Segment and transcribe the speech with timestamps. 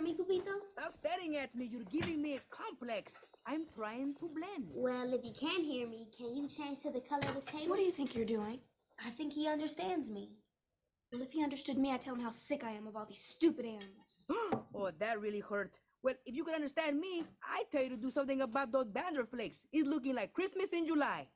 [0.00, 0.52] hear me, Pepito?
[0.72, 1.68] Stop staring at me.
[1.70, 3.24] You're giving me a complex.
[3.46, 4.70] I'm trying to blend.
[4.74, 7.68] Well, if you can hear me, can you change to the color of this table?
[7.68, 8.60] What do you think you're doing?
[9.04, 10.30] I think he understands me.
[11.12, 13.20] Well, if he understood me, I'd tell him how sick I am of all these
[13.20, 14.64] stupid animals.
[14.74, 15.78] oh, that really hurt.
[16.02, 19.26] Well, if you could understand me, I'd tell you to do something about those dander
[19.26, 19.62] flakes.
[19.72, 21.26] It's looking like Christmas in July.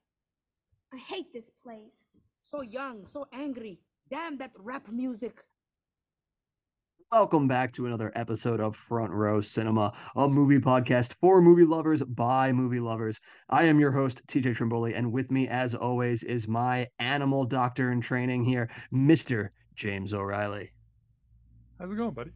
[0.92, 2.04] I hate this place.
[2.40, 3.80] So young, so angry.
[4.10, 5.42] Damn that rap music.
[7.16, 12.02] Welcome back to another episode of Front Row Cinema, a movie podcast for movie lovers
[12.02, 13.20] by movie lovers.
[13.48, 17.92] I am your host, TJ Trimboli, and with me, as always, is my animal doctor
[17.92, 19.50] in training here, Mr.
[19.76, 20.72] James O'Reilly.
[21.78, 22.32] How's it going, buddy?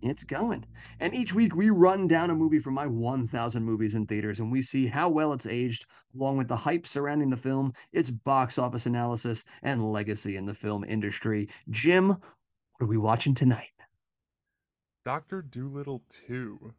[0.00, 0.64] It's going.
[0.98, 4.50] And each week we run down a movie from my 1,000 movies in theaters and
[4.50, 8.56] we see how well it's aged, along with the hype surrounding the film, its box
[8.56, 11.50] office analysis, and legacy in the film industry.
[11.68, 12.20] Jim, what
[12.80, 13.68] are we watching tonight?
[15.06, 15.42] Dr.
[15.42, 16.74] Dolittle 2.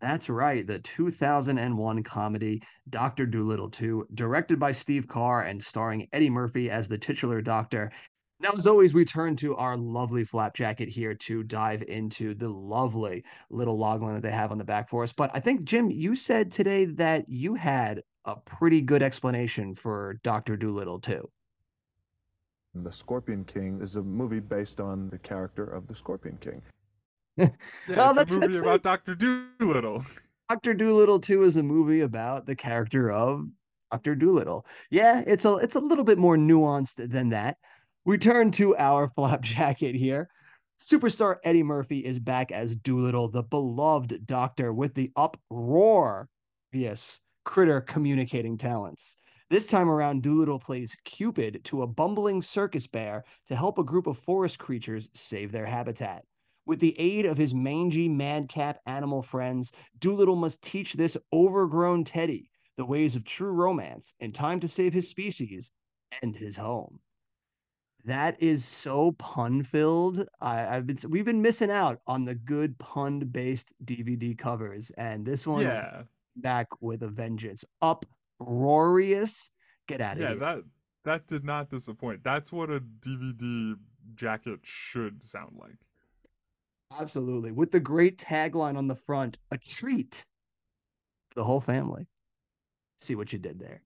[0.00, 3.26] That's right, the 2001 comedy Dr.
[3.26, 7.90] Dolittle 2, directed by Steve Carr and starring Eddie Murphy as the titular doctor
[8.38, 12.48] now, as always, we turn to our lovely flap jacket here to dive into the
[12.48, 15.12] lovely little logline that they have on the back for us.
[15.12, 20.20] But I think, Jim, you said today that you had a pretty good explanation for
[20.24, 20.56] Dr.
[20.56, 21.28] Dolittle, 2.
[22.74, 26.62] The Scorpion King is a movie based on the character of the Scorpion King.
[27.36, 27.48] yeah,
[27.88, 29.04] well, it's that's, a movie that's about like...
[29.04, 29.14] Dr.
[29.58, 30.04] Dolittle.
[30.50, 30.74] Dr.
[30.74, 33.46] Dolittle 2 is a movie about the character of
[33.90, 34.14] Dr.
[34.14, 34.66] Dolittle.
[34.90, 37.56] Yeah, it's a it's a little bit more nuanced than that.
[38.04, 40.28] We turn to our flap jacket here.
[40.80, 46.28] Superstar Eddie Murphy is back as Dolittle, the beloved doctor with the uproar,
[46.72, 49.16] yes, critter communicating talents.
[49.48, 54.06] This time around, Dolittle plays Cupid to a bumbling circus bear to help a group
[54.06, 56.24] of forest creatures save their habitat.
[56.72, 62.48] With the aid of his mangy madcap animal friends, Dolittle must teach this overgrown Teddy
[62.78, 65.70] the ways of true romance in time to save his species
[66.22, 66.98] and his home
[68.06, 70.26] that is so pun filled.
[70.40, 75.26] I, have been we've been missing out on the good pun based DVD covers, and
[75.26, 76.04] this one yeah
[76.36, 77.66] back with a vengeance.
[77.82, 79.50] Uproarious,
[79.88, 80.38] get out of yeah, here.
[80.38, 80.64] Yeah, that
[81.04, 82.24] that did not disappoint.
[82.24, 83.76] That's what a DVD
[84.14, 85.76] jacket should sound like.
[86.98, 90.26] Absolutely, with the great tagline on the front: "A treat
[91.34, 92.06] the whole family."
[92.96, 93.82] See what you did there.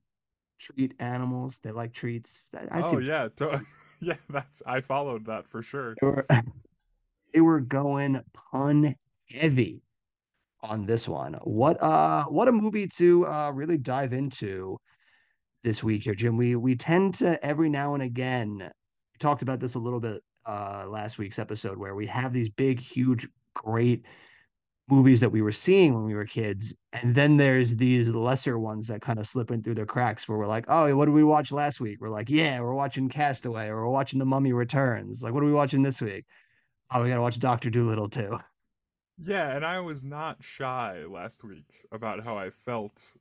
[0.59, 2.51] Treat animals; they like treats.
[2.55, 3.29] I, I oh yeah.
[4.01, 5.95] Yeah, that's I followed that for sure.
[6.01, 6.27] They were,
[7.35, 8.95] they were going pun
[9.31, 9.83] heavy
[10.63, 11.35] on this one.
[11.45, 14.77] What uh what a movie to uh really dive into
[15.65, 16.37] this week here, Jim.
[16.37, 20.23] We we tend to every now and again we talked about this a little bit
[20.47, 24.05] uh last week's episode where we have these big, huge, great
[24.89, 26.75] movies that we were seeing when we were kids.
[26.93, 30.39] And then there's these lesser ones that kind of slip in through the cracks where
[30.39, 32.01] we're like, oh, what did we watch last week?
[32.01, 35.23] We're like, yeah, we're watching Castaway or we're watching The Mummy Returns.
[35.23, 36.25] Like, what are we watching this week?
[36.93, 37.69] Oh, we got to watch Dr.
[37.71, 38.39] Dolittle too.
[39.19, 39.57] Yeah.
[39.57, 43.15] And I was not shy last week about how I felt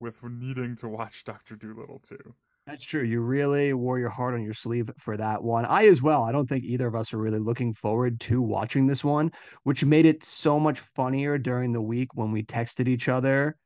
[0.00, 1.56] with needing to watch Dr.
[1.56, 2.34] Dolittle too.
[2.66, 3.04] That's true.
[3.04, 5.64] You really wore your heart on your sleeve for that one.
[5.66, 6.24] I as well.
[6.24, 9.30] I don't think either of us are really looking forward to watching this one,
[9.62, 13.56] which made it so much funnier during the week when we texted each other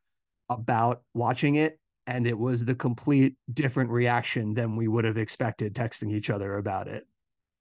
[0.50, 1.78] about watching it.
[2.06, 6.56] And it was the complete different reaction than we would have expected texting each other
[6.56, 7.06] about it.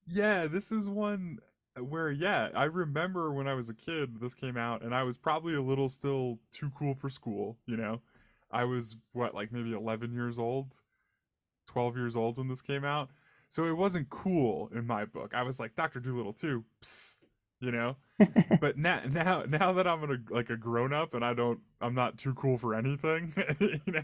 [0.06, 1.40] Yeah, this is one
[1.78, 5.04] uh, where, yeah, I remember when I was a kid, this came out, and I
[5.04, 8.02] was probably a little still too cool for school, you know?
[8.52, 10.82] I was, what, like maybe 11 years old?
[11.70, 13.10] 12 years old when this came out.
[13.48, 15.34] So it wasn't cool in my book.
[15.34, 16.00] I was like Dr.
[16.00, 17.20] Dolittle too, Psst,
[17.60, 17.96] you know.
[18.60, 21.94] but now, now, now that I'm a, like a grown up and I don't, I'm
[21.94, 23.34] not too cool for anything.
[23.60, 24.04] you know,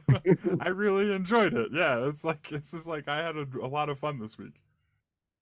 [0.61, 1.69] I really enjoyed it.
[1.73, 4.61] Yeah, it's like it's just like I had a, a lot of fun this week.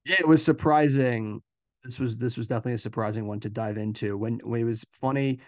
[0.06, 1.42] Yeah, it was surprising.
[1.84, 4.18] This was this was definitely a surprising one to dive into.
[4.18, 5.40] When when it was funny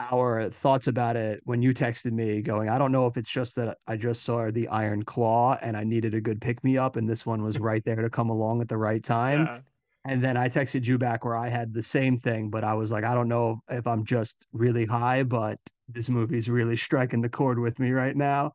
[0.00, 3.54] our thoughts about it when you texted me going, I don't know if it's just
[3.56, 6.96] that I just saw the Iron Claw and I needed a good pick me up,
[6.96, 9.46] and this one was right there to come along at the right time.
[9.46, 9.60] Yeah.
[10.06, 12.92] And then I texted you back where I had the same thing, but I was
[12.92, 15.58] like, I don't know if I'm just really high, but
[15.88, 18.52] this movie's really striking the chord with me right now.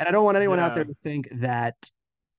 [0.00, 0.66] And I don't want anyone yeah.
[0.66, 1.76] out there to think that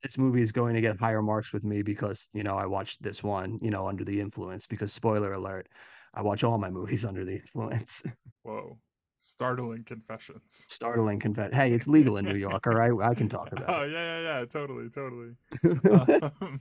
[0.03, 3.01] this movie is going to get higher marks with me because, you know, I watched
[3.01, 5.69] this one, you know, under the influence because spoiler alert,
[6.13, 8.03] I watch all my movies under the influence.
[8.43, 8.77] Whoa.
[9.15, 10.65] Startling confessions.
[10.69, 11.53] Startling confession.
[11.53, 12.91] Hey, it's legal in New York, all right?
[13.03, 13.91] I can talk about oh, it.
[13.91, 14.45] yeah, yeah, yeah.
[14.45, 15.35] Totally, totally.
[16.41, 16.59] um,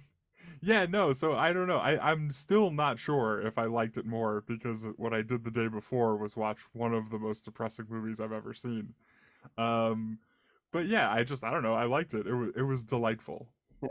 [0.60, 1.78] yeah, no, so I don't know.
[1.78, 5.50] I, I'm still not sure if I liked it more because what I did the
[5.50, 8.92] day before was watch one of the most depressing movies I've ever seen.
[9.56, 10.18] Um,
[10.70, 11.74] but yeah, I just I don't know.
[11.74, 12.26] I liked it.
[12.26, 13.48] It was it was delightful.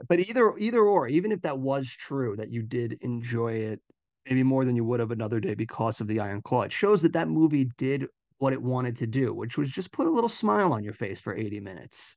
[0.08, 3.82] But either either or, even if that was true that you did enjoy it
[4.28, 7.02] maybe more than you would have another day because of the Iron Claw, it shows
[7.02, 8.08] that that movie did
[8.38, 11.22] what it wanted to do, which was just put a little smile on your face
[11.22, 12.16] for 80 minutes.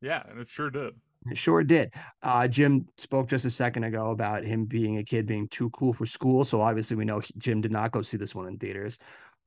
[0.00, 0.94] Yeah, and it sure did.
[1.30, 1.94] It sure did.
[2.22, 5.92] Uh, Jim spoke just a second ago about him being a kid being too cool
[5.92, 6.44] for school.
[6.44, 8.98] So obviously we know he- Jim did not go see this one in theaters.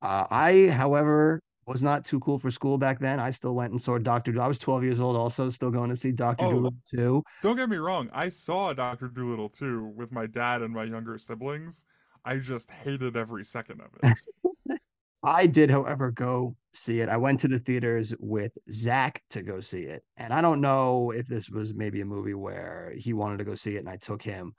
[0.02, 3.20] Uh, I, however, was not too cool for school back then.
[3.20, 4.32] I still went and saw Doctor.
[4.32, 6.52] Do- I was 12 years old, also still going to see Doctor Oh.
[6.52, 7.24] Dolittle too.
[7.42, 8.10] Don't get me wrong.
[8.14, 11.86] I saw Doctor Dolittle too with my dad and my younger siblings.
[12.24, 14.80] I just hated every second of it.
[15.24, 17.10] I did, however, go see it.
[17.10, 20.04] I went to the theaters with Zach to go see it.
[20.18, 23.56] And I don't know if this was maybe a movie where he wanted to go
[23.56, 24.54] see it and I took him.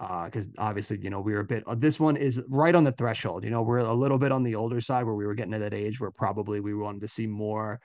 [0.00, 2.84] Uh, because obviously, you know, we were a bit, uh, this one is right on
[2.84, 3.44] the threshold.
[3.44, 5.58] You know, we're a little bit on the older side where we were getting to
[5.58, 7.78] that age where probably we wanted to see more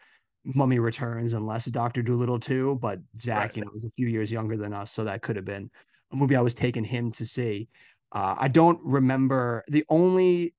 [0.46, 2.78] Mummy Returns and less Doctor Dolittle too.
[2.82, 3.58] But Zach, Right.
[3.58, 4.92] you know, was a few years younger than us.
[4.94, 5.70] So that could have been
[6.14, 7.68] a movie I was taking him to see.
[8.14, 10.56] Uh, I don't remember the only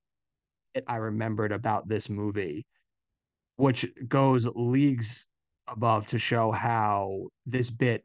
[0.75, 2.67] bit I remembered about this movie,
[3.56, 5.26] which goes leagues
[5.69, 8.05] above to show how this bit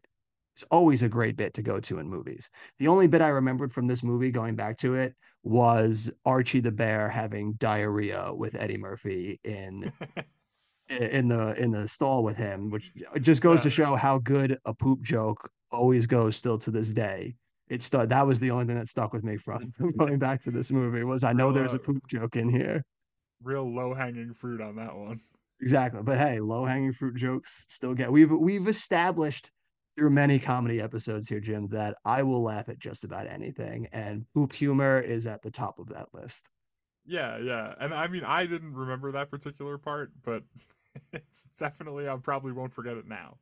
[0.56, 2.50] is always a great bit to go to in movies.
[2.80, 6.72] The only bit I remembered from this movie, going back to it, was Archie the
[6.72, 9.92] bear having diarrhea with Eddie Murphy in
[10.90, 14.74] in the in the stall with him, which just goes to show how good a
[14.74, 17.36] poop joke always goes still to this day.
[17.70, 18.10] It stuck.
[18.10, 20.72] That was the only thing that stuck with me from from going back to this
[20.72, 22.84] movie was I know Real, there's a uh, poop joke in here.
[23.42, 25.22] Real low hanging fruit on that one.
[25.62, 26.02] Exactly.
[26.04, 29.50] But hey, low hanging fruit jokes still get we've we've established
[30.02, 33.88] through many comedy episodes here, Jim, that I will laugh at just about anything.
[33.92, 36.50] And poop humor is at the top of that list.
[37.06, 37.76] Yeah, yeah.
[37.80, 40.42] And I mean, I didn't remember that particular part, but
[41.14, 43.38] it's definitely, I probably won't forget it now.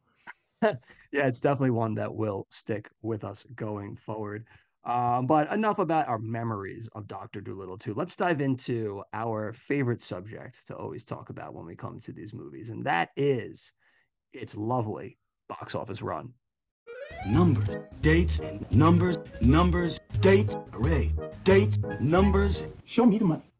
[1.13, 4.45] Yeah, it's definitely one that will stick with us going forward.
[4.83, 7.39] Um, but enough about our memories of Dr.
[7.39, 7.93] Dolittle too.
[7.93, 12.33] Let's dive into our favorite subject to always talk about when we come to these
[12.33, 13.71] movies, and that is
[14.33, 15.17] its lovely
[15.47, 16.33] box office run.
[17.27, 18.39] Numbers, dates,
[18.71, 21.11] numbers, numbers, dates, array,
[21.43, 22.63] Dates, numbers.
[22.85, 23.51] Show me the money.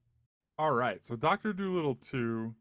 [0.58, 1.04] All right.
[1.06, 1.54] So Dr.
[1.54, 2.54] Dolittle 2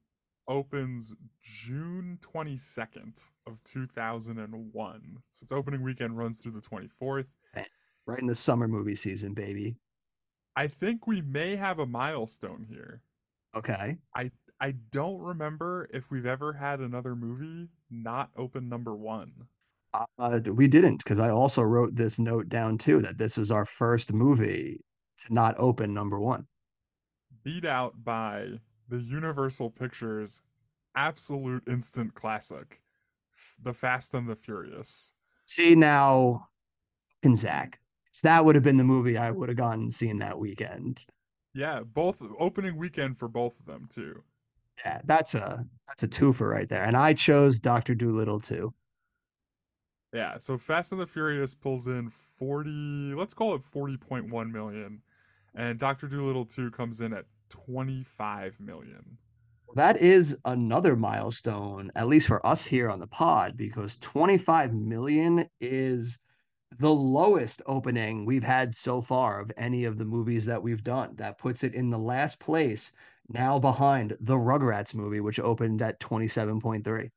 [0.49, 5.19] opens June 22nd of 2001.
[5.31, 7.26] So its opening weekend runs through the 24th.
[8.06, 9.76] Right in the summer movie season, baby.
[10.56, 13.02] I think we may have a milestone here.
[13.55, 13.99] Okay.
[14.14, 14.31] I
[14.61, 19.31] I don't remember if we've ever had another movie not open number 1.
[19.94, 23.64] Uh, we didn't because I also wrote this note down too that this was our
[23.64, 24.81] first movie
[25.19, 26.46] to not open number one.
[27.43, 28.49] beat out by
[28.88, 30.43] the Universal Pictures
[30.94, 32.81] absolute instant classic,
[33.62, 35.17] The Fast and the Furious.
[35.46, 36.49] See now,
[37.23, 37.81] and Zach,
[38.12, 41.06] so that would have been the movie I would have gone and seen that weekend.
[41.55, 44.23] Yeah, both opening weekend for both of them too.
[44.85, 46.85] Yeah, that's a that's a twofer right there.
[46.85, 48.73] And I chose Doctor Dolittle too.
[50.12, 55.02] Yeah, so Fast and the Furious pulls in 40, let's call it 40.1 million,
[55.55, 56.08] and Dr.
[56.08, 59.19] Dolittle 2 comes in at 25 million.
[59.75, 65.47] That is another milestone, at least for us here on the pod, because 25 million
[65.61, 66.18] is
[66.78, 71.16] the lowest opening we've had so far of any of the movies that we've done.
[71.16, 72.92] That puts it in the last place,
[73.28, 77.11] now behind the Rugrats movie, which opened at 27.3.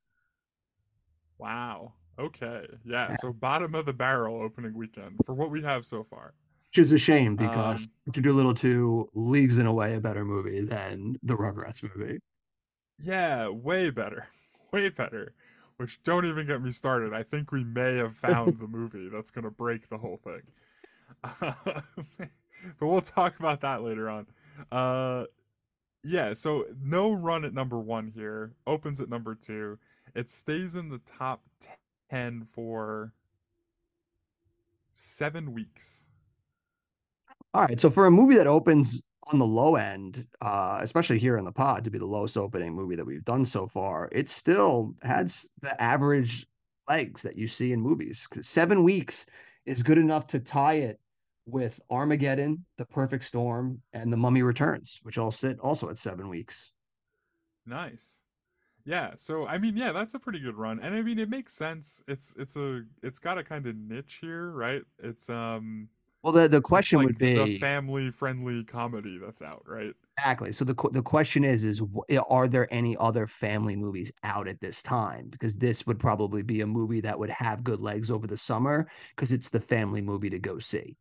[1.37, 1.93] Wow.
[2.21, 2.67] Okay.
[2.85, 6.33] Yeah, so bottom of the barrel opening weekend for what we have so far.
[6.69, 8.21] Which is a shame because Um, Dr.
[8.21, 12.19] Dolittle 2 leagues in a way a better movie than the Rugrats movie.
[12.99, 14.27] Yeah, way better.
[14.71, 15.33] Way better.
[15.75, 17.13] Which don't even get me started.
[17.13, 20.43] I think we may have found the movie that's going to break the whole thing.
[21.41, 24.27] but we'll talk about that later on.
[24.71, 25.25] Uh
[26.03, 28.53] yeah, so no run at number 1 here.
[28.65, 29.77] Opens at number 2.
[30.15, 31.41] It stays in the top
[32.11, 33.13] 10 for
[34.91, 36.07] 7 weeks.
[37.53, 37.79] All right.
[37.79, 39.01] So for a movie that opens
[39.31, 42.73] on the low end, uh, especially here in the pod to be the lowest opening
[42.73, 46.45] movie that we've done so far, it still has the average
[46.89, 48.27] legs that you see in movies.
[48.41, 49.25] Seven weeks
[49.65, 50.99] is good enough to tie it
[51.45, 56.27] with Armageddon, The Perfect Storm, and The Mummy Returns, which all sit also at seven
[56.27, 56.73] weeks.
[57.65, 58.21] Nice.
[58.83, 60.79] Yeah, so I mean, yeah, that's a pretty good run.
[60.79, 62.03] And I mean, it makes sense.
[62.07, 64.83] It's it's a it's got a kind of niche here, right?
[64.99, 65.89] It's um
[66.23, 69.95] Well, the the question like would be the be family-friendly comedy that's out, right?
[70.17, 70.51] exactly.
[70.51, 71.81] So the the question is is
[72.29, 75.29] are there any other family movies out at this time?
[75.29, 78.87] Because this would probably be a movie that would have good legs over the summer
[79.15, 80.97] because it's the family movie to go see.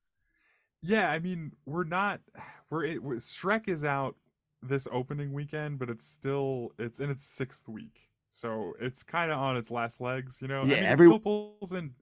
[0.82, 2.20] Yeah, I mean, we're not
[2.70, 4.16] we're it, we're- Shrek is out
[4.62, 9.38] this opening weekend, but it's still it's in its sixth week, so it's kind of
[9.38, 10.64] on its last legs, you know.
[10.64, 11.94] Yeah, I mean, every- it still pulls in.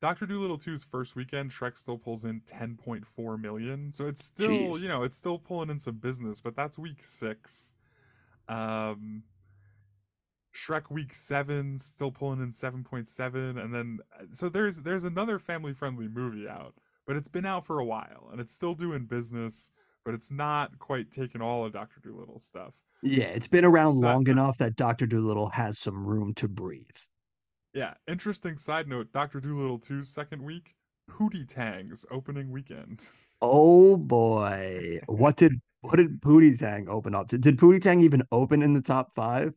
[0.00, 4.82] Doctor Dolittle 2's first weekend, Shrek still pulls in 10.4 million, so it's still Jeez.
[4.82, 7.74] you know it's still pulling in some business, but that's week six.
[8.48, 9.22] Um,
[10.54, 15.72] Shrek week seven still pulling in 7.7, and then uh, so there's there's another family
[15.74, 16.74] friendly movie out
[17.06, 19.72] but it's been out for a while and it's still doing business,
[20.04, 22.72] but it's not quite taken all of Doctor Dolittle's stuff.
[23.02, 26.84] Yeah, it's been around So- long enough that Doctor Dolittle has some room to breathe.
[27.72, 30.74] Yeah, interesting side note: Doctor Dolittle 2's second week,
[31.10, 33.10] Pootie Tang's opening weekend.
[33.40, 37.38] Oh boy, what did what did Pootie Tang open up to?
[37.38, 39.54] Did Pootie Tang even open in the top five?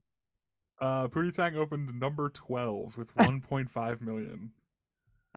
[0.79, 4.51] Uh, Pootie Tang opened number 12 with 1.5 million,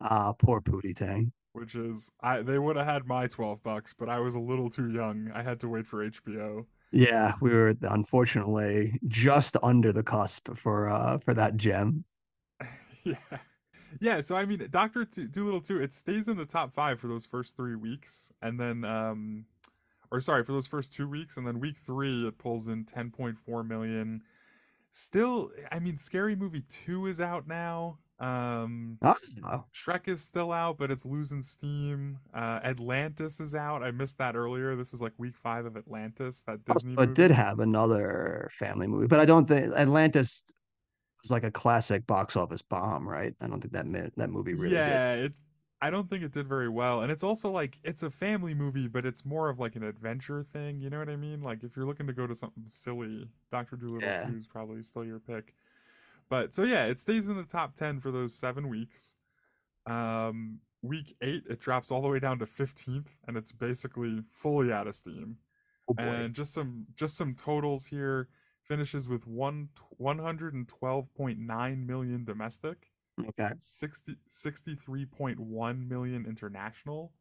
[0.01, 1.33] Ah, poor Pootie Tang.
[1.57, 4.69] Which is I they would have had my 12 bucks, but I was a little
[4.69, 5.31] too young.
[5.35, 6.67] I had to wait for HBO.
[6.93, 12.05] Yeah, we were unfortunately just under the cusp for uh for that gem.
[13.05, 13.17] yeah.
[14.01, 17.25] Yeah, so I mean, Doctor Dolittle 2, it stays in the top five for those
[17.25, 19.47] first three weeks, and then, um,
[20.11, 23.67] or sorry, for those first two weeks, and then week three, it pulls in 10.4
[23.67, 24.23] million.
[24.91, 27.99] Still, I mean, Scary Movie 2 is out now.
[28.19, 29.15] Um, Oh,
[29.75, 32.19] Shrek is still out, but it's losing steam.
[32.35, 33.83] Uh, Atlantis is out.
[33.83, 34.75] I missed that earlier.
[34.75, 38.87] This is like week five of Atlantis, that also, Disney it did have another family
[38.87, 40.45] movie, but I don't think Atlantis
[41.23, 43.35] was like a classic box office bomb, right?
[43.41, 44.77] I don't think that mi- that movie really did.
[44.77, 45.35] yeah, it,
[45.83, 47.03] I don't think it did very well.
[47.03, 50.43] And it's also like it's a family movie, but it's more of like an adventure
[50.55, 50.81] thing.
[50.81, 51.43] You know what I mean?
[51.43, 54.25] Like if you're looking to go to something silly, Doctor Dolittle Yeah.
[54.25, 55.53] 2 is probably still your pick.
[56.28, 59.14] But so yeah, it stays in the top ten for those seven weeks.
[59.87, 64.73] Um, week eight, it drops all the way down to fifteenth, and it's basically fully
[64.73, 65.37] out of steam.
[65.88, 65.95] Oh.
[65.99, 68.28] And just some just some totals here.
[68.62, 69.68] Finishes with one
[69.99, 72.90] one hundred and twelve point nine million domestic.
[73.28, 73.52] Okay.
[73.56, 77.12] 60, 63.1 million international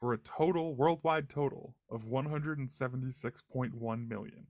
[0.00, 4.46] for a total worldwide total of 176.1 million.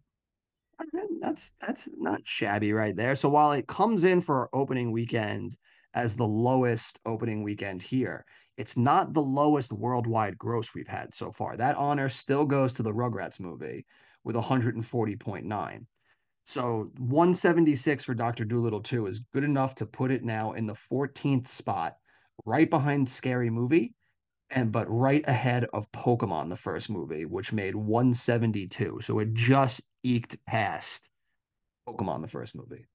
[1.21, 3.15] That's that's not shabby right there.
[3.17, 5.57] So while it comes in for our opening weekend
[5.95, 8.25] as the lowest opening weekend here,
[8.57, 11.57] it's not the lowest worldwide gross we've had so far.
[11.57, 13.87] That honor still goes to the Rugrats movie
[14.25, 15.87] with 140.9.
[16.45, 18.45] So 176 for Dr.
[18.45, 21.97] Dolittle 2 is good enough to put it now in the 14th spot,
[22.45, 23.95] right behind Scary Movie,
[24.51, 28.99] and but right ahead of Pokemon, the first movie, which made 172.
[29.03, 31.11] So it just eked past
[31.89, 32.87] Pokemon, the first movie.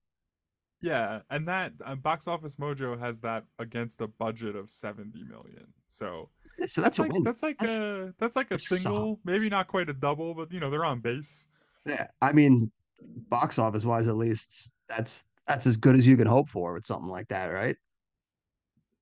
[0.82, 5.66] Yeah, and that uh, Box Office Mojo has that against a budget of 70 million.
[5.88, 6.30] So
[6.68, 7.24] So that's a like win.
[7.24, 10.52] that's like That's- a that's like a that's single, maybe not quite a double, but
[10.54, 11.48] you know, they're on base.
[11.86, 12.72] Yeah, I mean,
[13.30, 16.86] box office wise, at least that's that's as good as you can hope for with
[16.86, 17.76] something like that, right?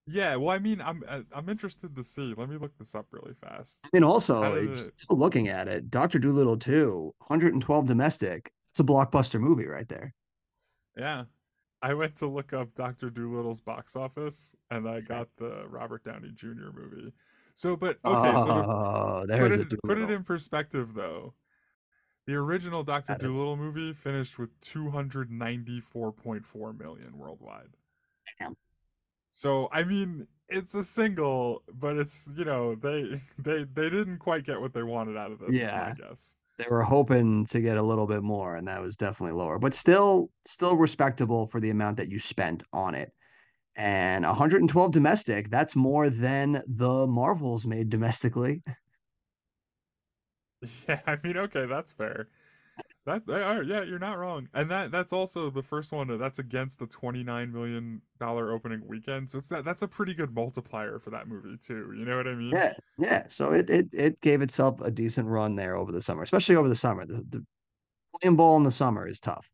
[0.07, 2.33] Yeah, well I mean, I'm uh, I'm interested to see.
[2.35, 3.85] Let me look this up really fast.
[3.85, 7.85] I mean, also How did like, it- still looking at it, Doctor Dolittle 2, 112
[7.85, 8.51] domestic.
[8.69, 10.13] It's a blockbuster movie right there.
[10.97, 11.25] Yeah.
[11.81, 13.11] I went to look up Dr.
[13.11, 16.71] Dolittle's box office and I got the Robert Downey Jr.
[16.73, 17.13] movie.
[17.53, 21.35] So, but okay, so to oh, put there's a it, put it in perspective though,
[22.25, 23.15] the original Dr.
[23.15, 27.69] Dolittle movie finished with 294.4 million worldwide.
[28.39, 28.57] Damn.
[29.29, 34.43] So, I mean, it's a single, but it's, you know, they they they didn't quite
[34.45, 35.77] get what they wanted out of this, Yeah.
[35.77, 36.37] I guess.
[36.57, 39.73] They were hoping to get a little bit more, and that was definitely lower, but
[39.75, 43.13] still, still respectable for the amount that you spent on it.
[43.75, 48.63] And 112 domestic, that's more than the Marvels made domestically.
[50.87, 52.29] Yeah, I mean, okay, that's fair.
[53.07, 54.49] That they are, yeah, you're not wrong.
[54.53, 58.85] And that that's also the first one uh, that's against the 29 million dollar opening
[58.85, 59.29] weekend.
[59.29, 61.93] So it's that that's a pretty good multiplier for that movie too.
[61.97, 62.49] You know what I mean?
[62.49, 63.23] Yeah, yeah.
[63.29, 66.67] So it it it gave itself a decent run there over the summer, especially over
[66.67, 67.05] the summer.
[67.05, 67.45] The, the
[68.19, 69.49] playing ball in the summer is tough,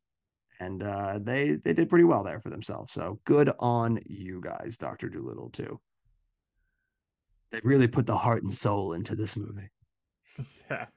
[0.59, 2.91] and uh, they they did pretty well there for themselves.
[2.91, 5.79] So good on you guys, Doctor Dolittle too.
[7.51, 9.69] They really put the heart and soul into this movie.
[10.71, 10.87] yeah.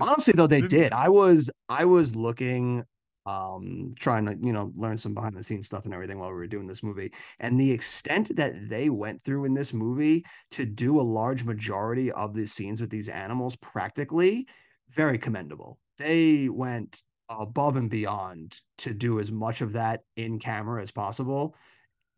[0.00, 2.84] Honestly, though, they Didn't- I was I was looking
[3.26, 6.34] um trying to you know learn some behind the scenes stuff and everything while we
[6.34, 7.10] were doing this movie
[7.40, 12.12] and the extent that they went through in this movie to do a large majority
[12.12, 14.46] of the scenes with these animals practically
[14.90, 15.78] very commendable.
[15.96, 21.56] They went above and beyond to do as much of that in camera as possible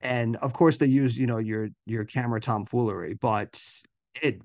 [0.01, 3.63] and of course they use you know your your camera tomfoolery but
[4.23, 4.41] it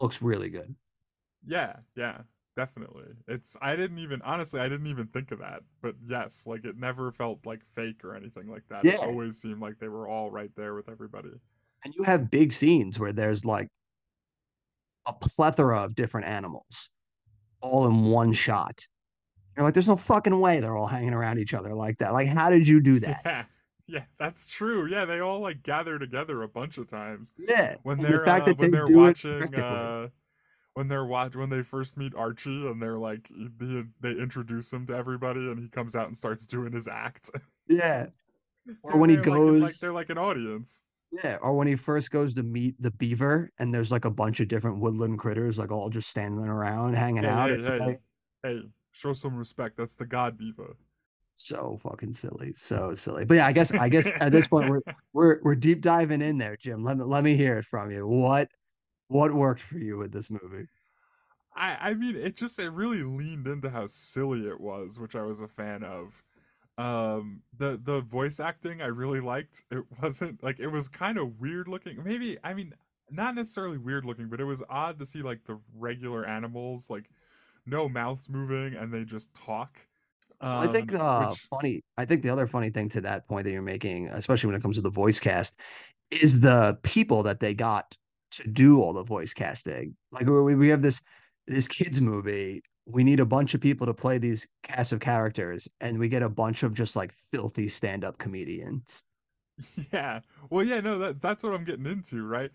[0.00, 0.74] looks really good.
[1.46, 2.22] Yeah, yeah,
[2.58, 3.04] definitely.
[3.28, 5.62] It's I didn't even honestly I didn't even think of that.
[5.80, 8.84] But yes, like it never felt like fake or anything like that.
[8.84, 9.06] It Yeah.
[9.06, 11.30] always seemed like they were all right there with everybody.
[11.84, 13.68] and you have big scenes where there's like
[15.06, 16.90] a plethora of different animals
[17.60, 18.80] all in one shot.
[19.56, 22.12] You're like, there's no fucking way they're all hanging around each other like that.
[22.12, 23.22] Like, how did you do that?
[23.24, 23.44] Yeah.
[23.90, 24.86] Yeah, that's true.
[24.86, 27.32] Yeah, they all like gather together a bunch of times.
[27.38, 27.76] Yeah.
[27.84, 30.08] When and they're the fact uh, that when they they're do watching uh
[30.78, 34.86] when they're watch when they first meet Archie and they're like they, they introduce him
[34.86, 37.30] to everybody and he comes out and starts doing his act.
[37.68, 38.06] yeah.
[38.84, 40.82] Or when he there like, like goes- they're like an audience.
[41.10, 41.38] Yeah.
[41.40, 44.46] Or when he first goes to meet the beaver and there's like a bunch of
[44.48, 47.48] different woodland critters, like all just standing around, hanging Hey, out.
[47.48, 48.00] hey, it's hey, like
[48.44, 49.76] hey, show some respect.
[49.78, 50.76] That's the God Beaver.
[51.34, 52.52] so fucking silly.
[52.54, 53.24] So silly.
[53.24, 54.82] But yeah, I guess I guess at this point we're
[55.14, 56.84] we're we're deep diving in there, Jim.
[56.84, 58.06] Let me let me hear it from you.
[58.06, 58.50] What
[59.08, 60.68] what worked for you with this movie?
[61.54, 65.22] I I mean it just it really leaned into how silly it was, which I
[65.22, 66.22] was a fan of.
[66.76, 69.64] Um the the voice acting I really liked.
[69.70, 72.02] It wasn't like it was kind of weird looking.
[72.04, 72.74] Maybe I mean
[73.10, 77.10] not necessarily weird looking, but it was odd to see like the regular animals like
[77.66, 79.78] no mouths moving and they just talk.
[80.40, 83.44] I think Um, uh which- funny I think the other funny thing to that point
[83.44, 85.60] that you're making, especially when it comes to the voice cast,
[86.10, 87.96] is the people that they got
[88.32, 89.96] to do all the voice casting.
[90.12, 91.00] Like we we have this
[91.46, 92.62] this kids movie.
[92.86, 96.22] We need a bunch of people to play these cast of characters, and we get
[96.22, 99.04] a bunch of just like filthy stand-up comedians.
[99.92, 100.20] Yeah.
[100.50, 102.50] Well, yeah, no, that that's what I'm getting into, right?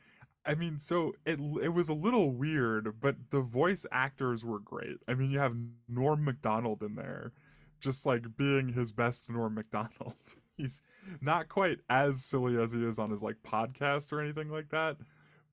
[0.46, 4.98] I mean, so it it was a little weird, but the voice actors were great.
[5.08, 5.56] I mean, you have
[5.88, 7.32] Norm Macdonald in there,
[7.80, 10.16] just like being his best Norm Macdonald.
[10.58, 10.82] He's
[11.22, 14.98] not quite as silly as he is on his like podcast or anything like that,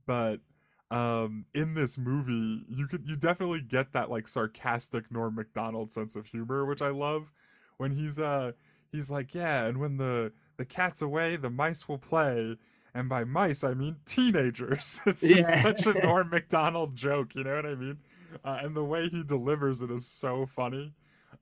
[0.06, 0.40] but
[0.90, 6.16] um in this movie you could you definitely get that like sarcastic Norm Macdonald sense
[6.16, 7.30] of humor, which I love
[7.78, 8.52] when he's uh
[8.92, 12.56] he's like, yeah, and when the the cat's away, the mice will play.
[12.92, 15.00] And by mice, I mean teenagers.
[15.06, 15.62] It's just Yeah.
[15.62, 17.98] such a Norm Macdonald joke, you know what I mean?
[18.44, 20.92] Uh, and the way he delivers it is so funny.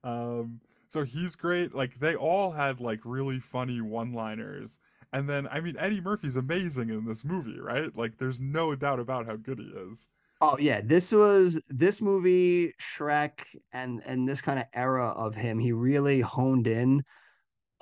[0.05, 1.75] Um, so he's great.
[1.75, 4.79] Like they all had like really funny one-liners.
[5.13, 7.95] And then, I mean, Eddie Murphy's amazing in this movie, right?
[7.95, 10.09] Like, there's no doubt about how good he is.
[10.41, 13.41] Oh yeah, this was this movie, Shrek,
[13.73, 15.59] and and this kind of era of him.
[15.59, 17.03] He really honed in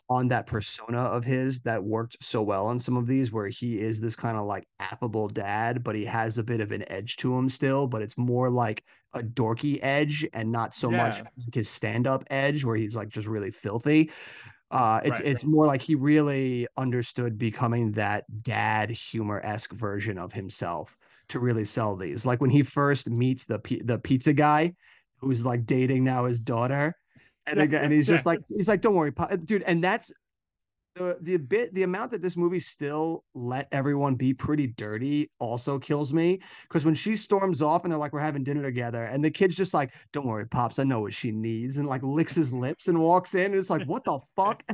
[0.08, 3.80] on that persona of his that worked so well on some of these, where he
[3.80, 7.16] is this kind of like affable dad, but he has a bit of an edge
[7.18, 8.84] to him still, but it's more like
[9.14, 11.24] a dorky edge and not so much Yeah.
[11.24, 14.10] like his stand-up edge where he's like just really filthy.
[14.70, 15.28] Uh, it's Right.
[15.28, 20.96] it's more like he really understood becoming that dad humor-esque version of himself
[21.28, 22.26] to really sell these.
[22.26, 24.74] Like when he first meets the the pizza guy
[25.18, 26.94] who's like dating now his daughter,
[27.46, 29.12] and again, and he's just like he's like, "Don't worry,
[29.44, 30.10] dude." And that's
[30.96, 35.78] the the bit the amount that this movie still let everyone be pretty dirty also
[35.78, 39.24] kills me because when she storms off and they're like we're having dinner together and
[39.24, 42.34] the kid's just like don't worry pops i know what she needs and like licks
[42.34, 44.62] his lips and walks in and it's like what the fuck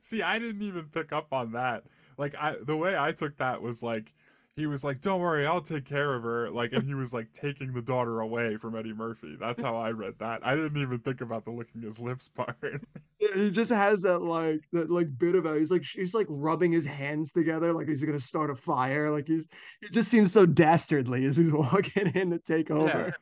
[0.00, 1.84] See, I didn't even pick up on that.
[2.16, 4.14] Like, I the way I took that was like,
[4.56, 7.32] he was like, "Don't worry, I'll take care of her." Like, and he was like
[7.32, 9.36] taking the daughter away from Eddie Murphy.
[9.38, 10.46] That's how I read that.
[10.46, 12.82] I didn't even think about the licking his lips part.
[13.18, 16.84] he just has that like that like bit about he's like he's like rubbing his
[16.86, 19.48] hands together like he's gonna start a fire like he's
[19.82, 23.14] it just seems so dastardly as he's walking in to take over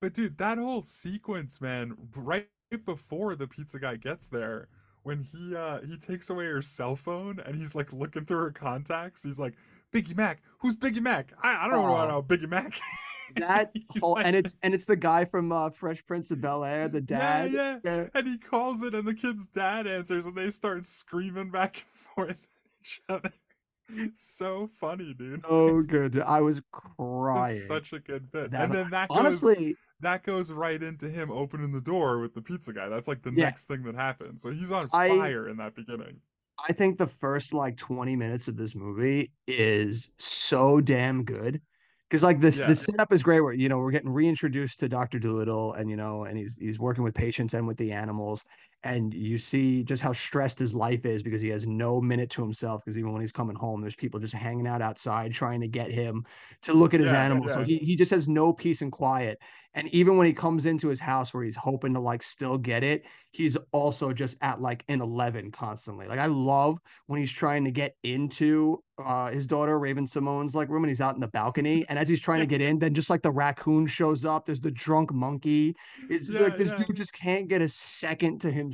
[0.00, 2.48] But dude, that whole sequence, man, right
[2.84, 4.68] before the pizza guy gets there,
[5.02, 8.50] when he uh he takes away her cell phone and he's like looking through her
[8.52, 9.54] contacts, he's like,
[9.94, 11.32] Biggie Mac, who's Biggie Mac?
[11.42, 12.04] I, I don't know Oh.
[12.04, 12.78] about Biggie Mac.
[13.36, 16.64] that whole like- and it's and it's the guy from uh fresh prince of bel
[16.64, 17.96] air the dad Yeah, yeah.
[18.02, 18.06] Yeah.
[18.14, 22.00] And he calls it, and the kid's dad answers, and they start screaming back and
[22.14, 23.32] forth at each other.
[24.14, 25.44] So funny, dude.
[25.48, 28.50] oh good i was crying such a good bit.
[28.50, 32.34] That- and then that goes, honestly that goes right into him opening the door with
[32.34, 32.88] the pizza guy.
[32.88, 33.44] That's like the Yeah.
[33.44, 34.42] next thing that happens.
[34.42, 36.20] So he's on I- fire in that beginning.
[36.58, 41.60] I think the first like 20 minutes of this movie is so damn good.
[42.10, 42.68] Cause like this Yeah.
[42.68, 45.18] the setup is great where you know we're getting reintroduced to Dr.
[45.18, 48.44] Dolittle and you know and he's he's working with patients and with the animals
[48.84, 52.42] and you see just how stressed his life is because he has no minute to
[52.42, 55.68] himself because even when he's coming home there's people just hanging out outside trying to
[55.68, 56.24] get him
[56.62, 59.38] to look at his Yeah, animals so he, he just has no peace and quiet.
[59.74, 62.84] And even when he comes into his house where he's hoping to like still get
[62.84, 66.06] it he's also just at like an 11 constantly.
[66.06, 70.84] Like i love when he's trying to get into uh his daughter Raven-Symoné's like room
[70.84, 71.84] and he's out in the balcony.
[71.88, 74.44] And as he's trying to get in then just like the raccoon shows up.
[74.44, 75.74] There's the drunk monkey.
[76.08, 76.74] It's Yeah, like this yeah.
[76.74, 78.73] dude just can't get a second to himself.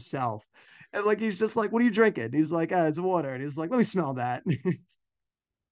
[0.92, 2.32] And like he's just like, What are you drinking?
[2.32, 3.32] He's like, ah, it's water.
[3.32, 4.42] And he's like, Let me smell that.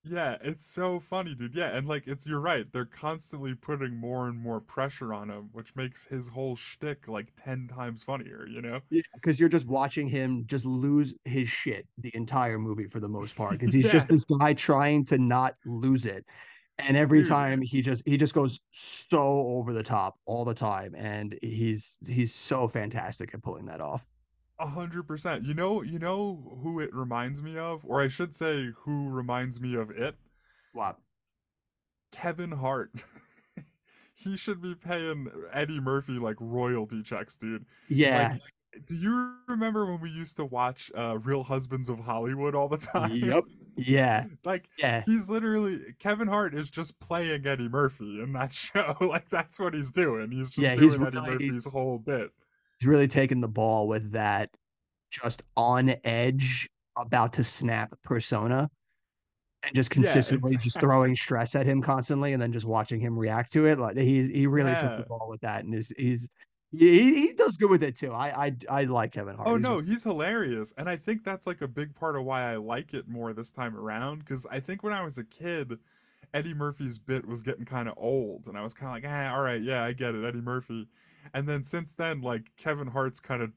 [0.05, 1.53] Yeah, it's so funny, dude.
[1.53, 2.65] Yeah, and like it's you're right.
[2.71, 7.33] They're constantly putting more and more pressure on him, which makes his whole shtick like
[7.35, 8.47] ten times funnier.
[8.47, 8.79] You know?
[8.89, 13.09] Yeah, because you're just watching him just lose his shit the entire movie for the
[13.09, 13.59] most part.
[13.59, 13.91] Because he's Yeah.
[13.91, 16.25] just this guy trying to not lose it.
[16.77, 17.27] And every Dude.
[17.27, 20.95] time he just he just goes so over the top all the time.
[20.95, 24.05] And he's he's so fantastic at pulling that off.
[24.59, 25.43] A hundred percent.
[25.45, 29.61] You know, you know who it reminds me of, or I should say, who reminds
[29.61, 30.15] me of it.
[30.73, 30.97] What?
[32.11, 32.91] Kevin Hart.
[34.15, 37.65] he should be paying Eddie Murphy like royalty checks, dude.
[37.87, 38.33] Yeah.
[38.33, 42.67] Like, do you remember when we used to watch uh, Real Husbands of Hollywood all
[42.67, 43.15] the time?
[43.15, 43.43] Yep.
[43.77, 44.25] Yeah.
[44.43, 45.03] like Yeah.
[45.05, 48.95] he's literally Kevin Hart is just playing Eddie Murphy in that show.
[48.99, 50.31] like that's what he's doing.
[50.31, 52.31] He's just Yeah, doing he's Eddie really- Murphy's whole bit.
[52.79, 54.49] He's really taken the ball with that
[55.11, 58.69] just on edge about to snap persona
[59.63, 63.17] and just Yeah, consistently just throwing stress at him constantly and then just watching him
[63.17, 66.29] react to it like he's he really took the ball with that and is he's
[66.71, 69.63] he, he does good with it too i i, I like kevin hart Oh He's-
[69.63, 70.73] no, he's hilarious.
[70.77, 73.51] And I think that's like a big part of why I like it more this
[73.51, 74.25] time around.
[74.25, 75.79] Cause I think when I was a kid,
[76.33, 78.47] Eddie Murphy's bit was getting kind of old.
[78.47, 80.87] And I was kind of like, ah, all right, yeah, I get it, Eddie Murphy.
[81.33, 83.51] And then since then, like Kevin Hart's kind of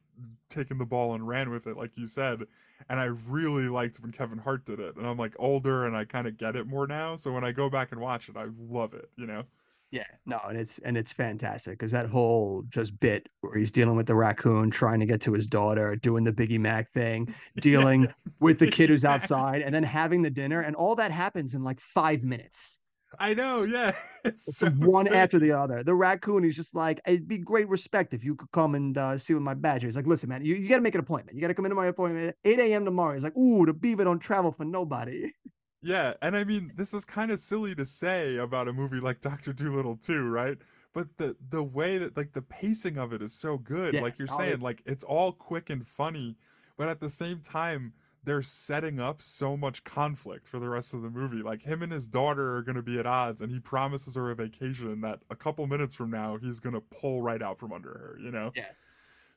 [0.48, 2.42] taken the ball and ran with it, like you said.
[2.88, 4.96] And I really liked when Kevin Hart did it.
[4.96, 7.16] And I'm like older and I kind of get it more now.
[7.16, 9.44] So when I go back and watch it, I love it, you know?
[9.92, 13.94] Yeah, no, and it's and it's fantastic because that whole just bit where he's dealing
[13.94, 18.08] with the raccoon, trying to get to his daughter, doing the Biggie Mac thing, dealing
[18.40, 21.62] with the kid who's outside, and then having the dinner, and all that happens in
[21.62, 22.80] like five minutes.
[23.18, 23.92] I know, yeah.
[24.24, 25.14] It's, It's so one good.
[25.14, 25.82] after the other.
[25.82, 29.18] The raccoon is just like, it'd be great respect if you could come and uh,
[29.18, 29.96] see what my badger is.
[29.96, 31.34] Like, listen, man, you, you got to make an appointment.
[31.34, 32.84] You got to come into my appointment at 8 a.m.
[32.84, 33.14] tomorrow.
[33.14, 35.32] He's like, ooh, the beaver don't travel for nobody.
[35.84, 39.20] Yeah, and I mean, this is kind of silly to say about a movie like
[39.20, 40.56] Doctor Dolittle too, right?
[40.92, 43.94] But the the way that like the pacing of it is so good.
[43.94, 46.36] Yeah, Like you're saying, it- like it's all quick and funny,
[46.76, 47.92] but at the same time,
[48.24, 51.42] they're setting up so much conflict for the rest of the movie.
[51.42, 54.30] Like him and his daughter are going to be at odds, and he promises her
[54.30, 57.72] a vacation that a couple minutes from now he's going to pull right out from
[57.72, 58.18] under her.
[58.20, 58.52] You know?
[58.54, 58.68] Yeah.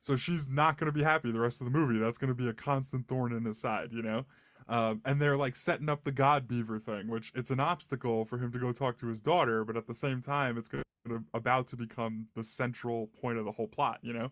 [0.00, 1.98] So she's not going to be happy the rest of the movie.
[1.98, 3.88] That's going to be a constant thorn in his side.
[3.92, 4.24] You know?
[4.68, 8.38] Um, and they're like setting up the god beaver thing, which it's an obstacle for
[8.38, 10.82] him to go talk to his daughter, but at the same time, it's gonna,
[11.34, 14.30] about to become the central point of the whole plot, you know.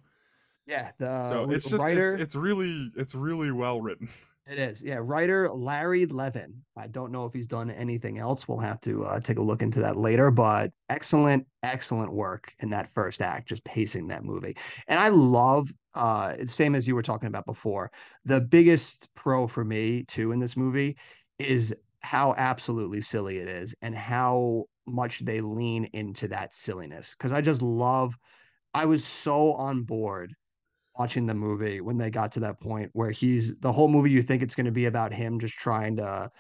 [0.67, 0.91] Yeah.
[0.99, 4.09] The so it's just writer, it's, it's really it's really well written.
[4.47, 4.83] It is.
[4.83, 4.99] Yeah.
[5.01, 6.63] Writer Larry Levin.
[6.77, 8.47] I don't know if he's done anything else.
[8.47, 12.69] We'll have to uh, take a look into that later, but excellent, excellent work in
[12.69, 14.55] that first act, just pacing that movie.
[14.87, 17.91] And I love, uh, same as you were talking about before.
[18.27, 20.99] The biggest pro for me, too, in this movie
[21.39, 27.15] is how absolutely silly it is and how much they lean into that silliness.
[27.15, 28.15] Cause I just love,
[28.75, 30.35] I was so on board
[30.99, 34.23] watching the movie when they got to that point where he's the whole movie you
[34.23, 36.31] think it's going to be about him just trying to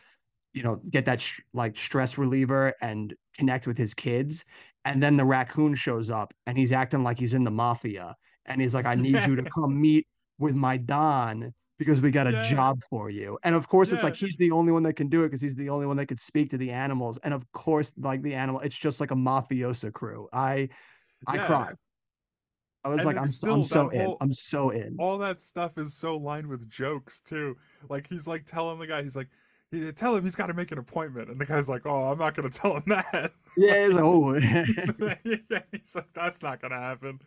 [0.52, 4.44] you know get that sh- like stress reliever and connect with his kids.
[4.84, 8.14] And then the raccoon shows up and he's acting like he's in the mafia
[8.46, 10.06] and he's like i need you to come meet
[10.38, 12.34] with my don because we got a Yeah.
[12.34, 13.36] job for you.
[13.42, 15.56] And of course it's like he's the only one that can do it because he's
[15.56, 17.18] the only one that could speak to the animals.
[17.18, 20.28] And of course like the animal it's just like a mafiosa crew.
[20.32, 20.68] I
[21.26, 21.38] i Yeah.
[21.38, 21.74] cried
[22.84, 25.78] i was And like i'm, I'm so that in i'm so in All that stuff
[25.78, 27.56] is so lined with jokes too.
[27.88, 29.28] Like he's like telling the guy, he's like,
[29.96, 32.34] tell him he's got to make an appointment, and the guy's like, oh, I'm not
[32.34, 33.32] gonna tell him that.
[33.56, 34.90] Yeah, it's like, oh, He's
[35.50, 37.20] yeah, he's like, that's not gonna happen.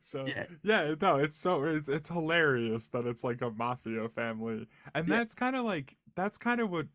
[0.00, 0.46] so Yeah.
[0.62, 0.94] yeah.
[1.00, 5.16] no, it's so it's it's hilarious that it's like a mafia family, and Yeah.
[5.18, 6.86] that's kind of like that's kind of what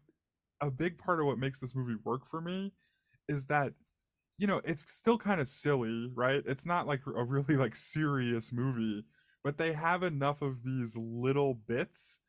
[0.61, 2.73] a big part of what makes this movie work for me
[3.27, 3.73] is that
[4.37, 6.43] you know it's still kind of silly, right?
[6.45, 9.05] It's not like a really like serious movie,
[9.43, 12.19] but they have enough of these little bits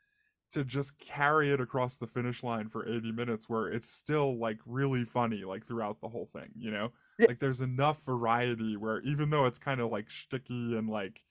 [0.51, 4.59] to just carry it across the finish line for 80 minutes where it's still like
[4.66, 7.27] really funny like throughout the whole thing you know Yeah.
[7.27, 11.25] like there's enough variety where even though it's kind of like sticky and like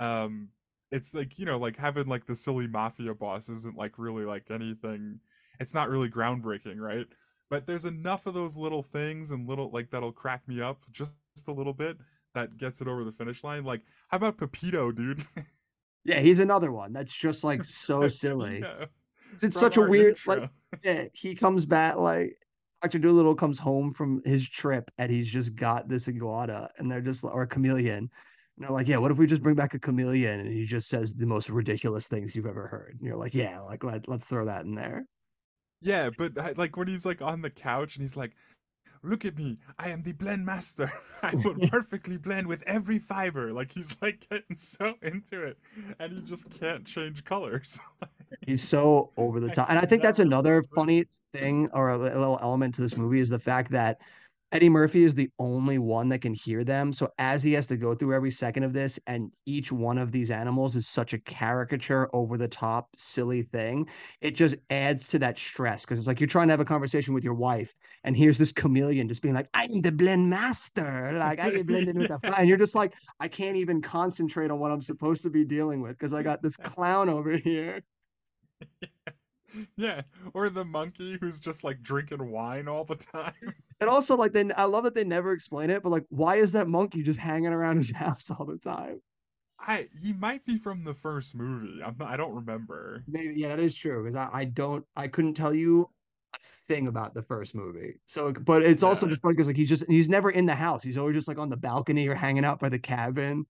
[0.00, 0.50] um
[0.90, 4.50] it's like you know like having like the silly mafia boss isn't like really like
[4.50, 5.20] anything
[5.60, 7.06] it's not really groundbreaking right
[7.50, 11.12] but there's enough of those little things and little like that'll crack me up just,
[11.46, 11.96] a little bit
[12.34, 15.24] that gets it over the finish line like how about pepito dude
[16.08, 18.60] Yeah, he's another one that's just like so silly.
[18.60, 18.86] Pepito
[19.42, 20.40] It's such a weird intro.
[20.40, 20.50] like
[20.82, 22.38] yeah, he comes back like
[22.82, 22.98] Dr.
[22.98, 27.24] Dolittle comes home from his trip and he's just got this iguana and they're just
[27.24, 27.98] or a chameleon.
[27.98, 28.10] And
[28.56, 30.40] they're like, yeah, what if we just bring back a chameleon?
[30.40, 32.96] And he just says the most ridiculous things you've ever heard.
[32.98, 35.04] And you're like, yeah, like let, let's throw that in there.
[35.80, 38.34] Yeah, but I- like when he's like on the couch and he's like,
[39.02, 40.92] "Look at me, I am the blend master.
[41.22, 45.58] I will perfectly blend with every fiber." Like he's like getting so into it,
[45.98, 47.78] and he just can't change colors.
[48.46, 49.70] He's so over the top.
[49.70, 53.28] And I think that's another funny thing or a little element to this movie is
[53.28, 54.00] the fact that
[54.50, 56.90] Eddie Murphy is the only one that can hear them.
[56.90, 60.10] So as he has to go through every second of this, and each one of
[60.10, 63.86] these animals is such a caricature, over the top, silly thing,
[64.22, 67.12] it just adds to that stress because it's like you're trying to have a conversation
[67.12, 71.40] with your wife, and here's this chameleon just being like, "I'm the blend master," like
[71.40, 74.58] I get blended with the fly, and you're just like, I can't even concentrate on
[74.58, 77.82] what I'm supposed to be dealing with because I got this clown over here.
[79.76, 80.02] yeah,
[80.34, 83.32] or the monkey who's just like drinking wine all the time.
[83.80, 86.50] And also, like, then I love that they never explain it, but like, why is
[86.50, 89.00] that monkey just hanging around his house all the time?
[89.60, 91.80] I he might be from the first movie.
[91.84, 93.04] I'm not, I don't remember.
[93.06, 95.88] Maybe, yeah, that is true because I, I don't, I couldn't tell you
[96.34, 98.00] a thing about the first movie.
[98.06, 100.82] So, but it's also just funny because like he's just he's never in the house.
[100.82, 103.46] He's always just like on the balcony or hanging out by the cabin.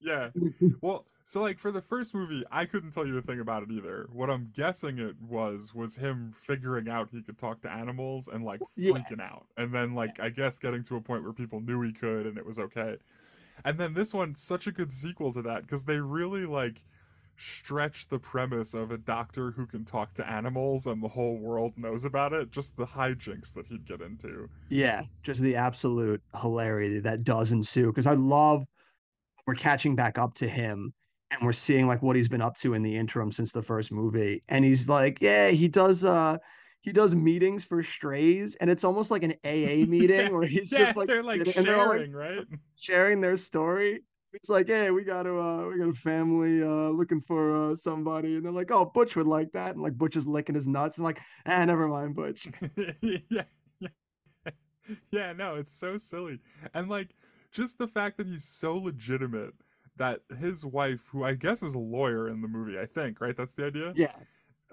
[0.00, 0.30] Yeah.
[0.80, 3.70] Well, so like for the first movie, I couldn't tell you a thing about it
[3.70, 4.08] either.
[4.12, 8.44] What I'm guessing it was was him figuring out he could talk to animals and
[8.44, 8.92] like Yeah.
[8.92, 9.46] freaking out.
[9.56, 12.38] And then like I guess getting to a point where people knew he could and
[12.38, 12.96] it was okay.
[13.64, 16.80] And then this one's such a good sequel to that because they really like
[17.36, 21.72] stretch the premise of a doctor who can talk to animals and the whole world
[21.76, 24.48] knows about it, just the hijinks that he'd get into.
[24.68, 27.86] Yeah, just the absolute hilarity that does ensue.
[27.88, 28.64] Because I love
[29.48, 30.92] we're catching back up to him
[31.30, 33.90] and we're seeing like what he's been up to in the interim since the first
[33.92, 34.44] movie.
[34.48, 36.38] And he's like, yeah, he does uh
[36.82, 40.70] he does meetings for strays, and it's almost like an AA meeting Yeah, where he's
[40.70, 42.46] yeah, just like they're like and they're like sharing, right?
[42.76, 44.02] sharing their story.
[44.34, 47.76] It's like, hey, we got to, uh, we got a family uh, looking for uh,
[47.76, 50.68] somebody, and they're like, oh, Butch would like that, and like Butch is licking his
[50.68, 52.46] nuts, and like, ah, never mind, Butch.
[52.76, 53.22] yeah,
[53.80, 53.90] yeah,
[55.10, 55.32] yeah.
[55.32, 56.40] No, it's so silly,
[56.74, 57.14] and like
[57.52, 59.54] just the fact that he's so legitimate
[59.96, 63.36] that his wife, who I guess is a lawyer in the movie, I think, right?
[63.36, 63.92] That's the idea.
[63.96, 64.14] Yeah,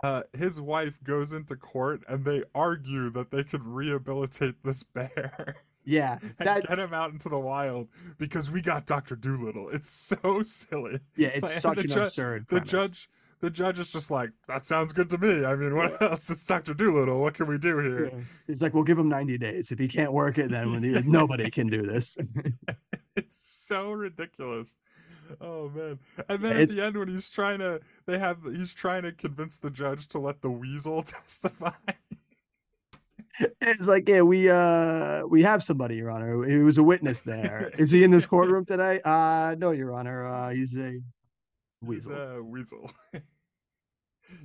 [0.04, 5.56] Uh, his wife goes into court and they argue that they could rehabilitate this bear.
[5.84, 7.88] yeah, And that, get him out into the wild
[8.20, 9.70] because we got Doctor Dolittle.
[9.70, 11.00] It's so silly.
[11.16, 12.42] yeah, it's and such an ju- absurd.
[12.50, 12.70] The premise.
[12.70, 13.10] judge,
[13.46, 15.46] the judge is just like, that sounds good to me.
[15.46, 16.30] I mean, what else?
[16.32, 17.22] It's Doctor Dolittle.
[17.22, 18.06] What can we do here?
[18.06, 18.20] Yeah.
[18.48, 19.72] He's like, we'll give him 90 days.
[19.72, 22.18] If he can't work it, then he, nobody can do this.
[23.18, 24.76] It's so ridiculous.
[25.40, 25.98] Oh man!
[26.28, 29.14] And then It's- at the end, when he's trying to, they have he's trying to
[29.14, 31.72] convince the judge to let the weasel testify.
[33.62, 36.44] it's like, yeah, we uh we have somebody, Your Honor.
[36.44, 37.72] He was a witness there.
[37.78, 39.00] Is he in this courtroom today?
[39.06, 40.26] Uh no, Your Honor.
[40.28, 41.02] Uh he's a He's
[41.82, 42.16] weasel.
[42.16, 42.92] a weasel.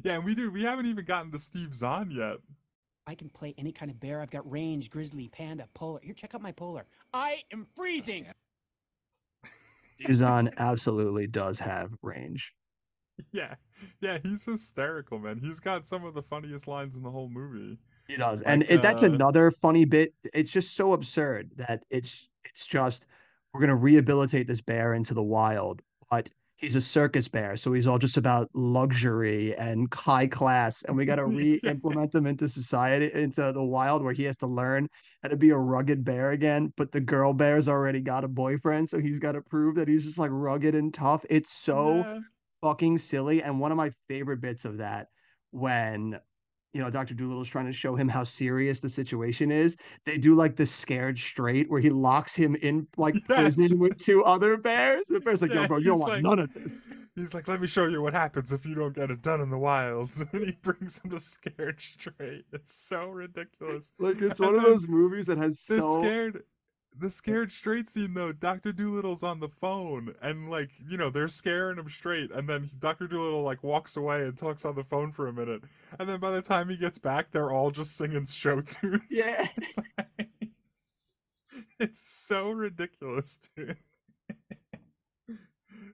[0.03, 0.51] Yeah, and we do.
[0.51, 2.37] We haven't even gotten to Steve Zahn yet.
[3.07, 4.21] I can play any kind of bear.
[4.21, 6.01] I've got range, grizzly, panda, polar.
[6.03, 6.87] Here, check out my polar.
[7.13, 8.27] I am freezing.
[9.99, 12.53] Steve Zahn absolutely does have range.
[13.33, 13.57] Yeah,
[14.01, 15.39] yeah, he's hysterical, man.
[15.43, 17.79] He's got some of the funniest lines in the whole movie.
[18.09, 18.41] He does.
[18.41, 20.15] And Like, it, that's uh, another funny bit.
[20.33, 23.09] It's just so absurd that it's it's just
[23.53, 27.87] we're gonna rehabilitate this bear into the wild, but he's a circus bear, so he's
[27.87, 33.53] all just about luxury and high class, and we gotta re-implement him into society, into
[33.53, 34.89] the wild where he has to learn
[35.23, 36.73] how to be a rugged bear again.
[36.77, 40.05] But the girl bear's already got a boyfriend, so he's got to prove that he's
[40.05, 41.25] just like rugged and tough.
[41.31, 42.21] It's so Yeah.
[42.63, 43.43] fucking silly.
[43.43, 45.09] And one of my favorite bits of that
[45.51, 46.21] when
[46.73, 47.15] you know Dr.
[47.15, 51.19] Dolittle's trying to show him how serious the situation is, they do like the scared
[51.19, 53.57] straight where he locks him in like Yes.
[53.57, 55.07] prison with two other bears.
[55.09, 56.89] The bear's like, Yeah, yo, bro, you don't he's want none of this.
[57.17, 59.51] He's like, let me show you what happens if you don't get it done in
[59.51, 60.25] the wilds.
[60.33, 62.45] And he brings him to Scared Straight.
[62.53, 63.93] It's so ridiculous.
[63.99, 66.45] Like it's And one of those movies that has so scared
[66.99, 68.73] the scared straight scene though, Dr.
[68.73, 73.07] Dolittle's on the phone and like, you know, they're scaring him straight and then Dr.
[73.07, 75.63] Dolittle like walks away and talks on the phone for a minute.
[75.99, 79.03] And then by the time he gets back, they're all just singing show tunes.
[79.11, 79.47] yeah.
[81.79, 83.77] it's so ridiculous, dude.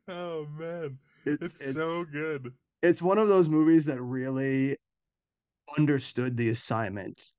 [0.09, 0.99] oh man.
[1.25, 2.53] It's, so good.
[2.83, 4.77] it's one of those movies that really
[5.77, 7.33] understood the assignment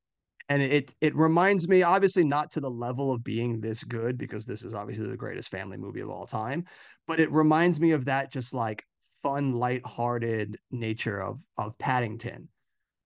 [0.49, 4.45] and it it reminds me obviously not to the level of being this good because
[4.45, 6.65] this is obviously the greatest family movie of all time
[7.07, 8.83] but it reminds me of that just like
[9.23, 12.49] fun light-hearted nature of of paddington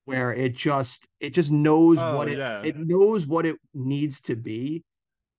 [0.05, 2.61] where it just it just knows Oh, what it yeah.
[2.63, 4.83] it knows what it needs to be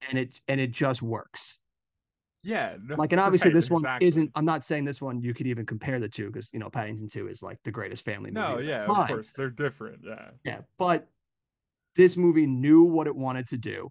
[0.09, 1.61] and it and it just works
[2.45, 2.77] Yeah.
[2.83, 4.09] No, like and obviously right, this one exactly.
[4.09, 6.71] isn't i'm not saying this one you could even compare the two because you know
[6.71, 9.03] paddington 2 is like the greatest family movie No, of yeah, time.
[9.03, 9.33] of course.
[9.37, 10.01] They're different.
[10.05, 10.31] Yeah.
[10.45, 11.09] yeah but
[11.97, 13.89] this movie knew what it wanted to do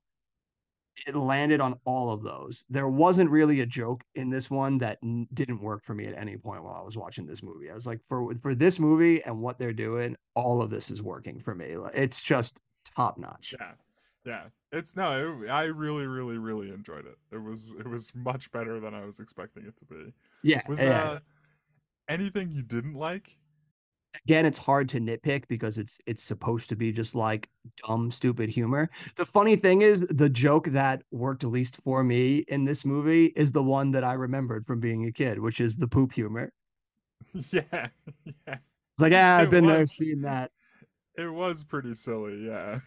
[1.07, 4.97] it landed on all of those there wasn't really a joke in this one that
[5.03, 7.73] n- didn't work for me at any point while i was watching this movie i
[7.73, 11.39] was like for for this movie and what they're doing all of this is working
[11.39, 12.59] for me it's just
[12.95, 13.71] top notch Yeah.
[14.23, 14.43] Yeah.
[14.71, 17.17] It's no, it, I really, really, really enjoyed it.
[17.31, 20.13] It was it was much better than I was expecting it to be.
[20.43, 21.03] yeah Was yeah.
[21.03, 21.19] uh
[22.07, 23.35] anything you didn't like?
[24.25, 27.49] Again it's hard to nitpick because it's it's supposed to be just like
[27.87, 32.65] dumb stupid humor the funny thing is the joke that worked least for me in
[32.65, 35.87] this movie is the one that i remembered from being a kid which is the
[35.87, 36.51] poop humor
[37.51, 37.87] yeah.
[38.47, 38.57] Yeah.
[38.95, 39.85] it's like ah i've It been there was.
[39.85, 40.51] seen that
[41.15, 42.81] It was pretty silly, yeah.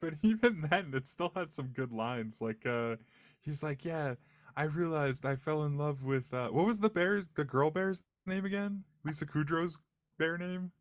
[0.00, 2.40] But even then, it still had some good lines.
[2.40, 2.96] Like, uh,
[3.40, 4.14] he's like, "Yeah,
[4.56, 8.02] I realized I fell in love with uh, what was the bear's, the girl bear's
[8.26, 8.84] name again?
[9.04, 9.78] Lisa Kudrow's
[10.18, 10.72] bear name?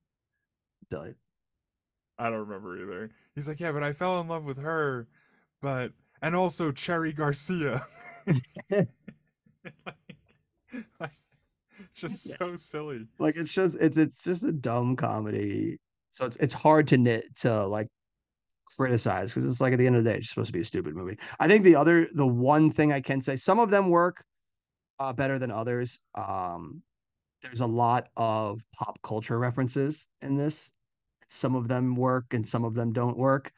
[0.89, 1.15] Done.
[2.17, 5.07] I don't remember either." He's like, "Yeah, but I fell in love with her,
[5.61, 7.85] but and also Cherry Garcia."
[8.69, 8.87] like,
[10.99, 11.11] like,
[11.93, 12.35] just Yeah.
[12.37, 13.07] so silly.
[13.19, 15.77] like it's just it's it's just a dumb comedy
[16.11, 17.87] so it's it's hard to knit to like
[18.77, 20.65] criticize because it's like at the end of the day it's supposed to be a
[20.65, 23.89] stupid movie i think the other the one thing i can say some of them
[23.89, 24.23] work
[24.99, 26.81] uh better than others um
[27.43, 30.71] there's a lot of pop culture references in this
[31.27, 33.51] some of them work and some of them don't work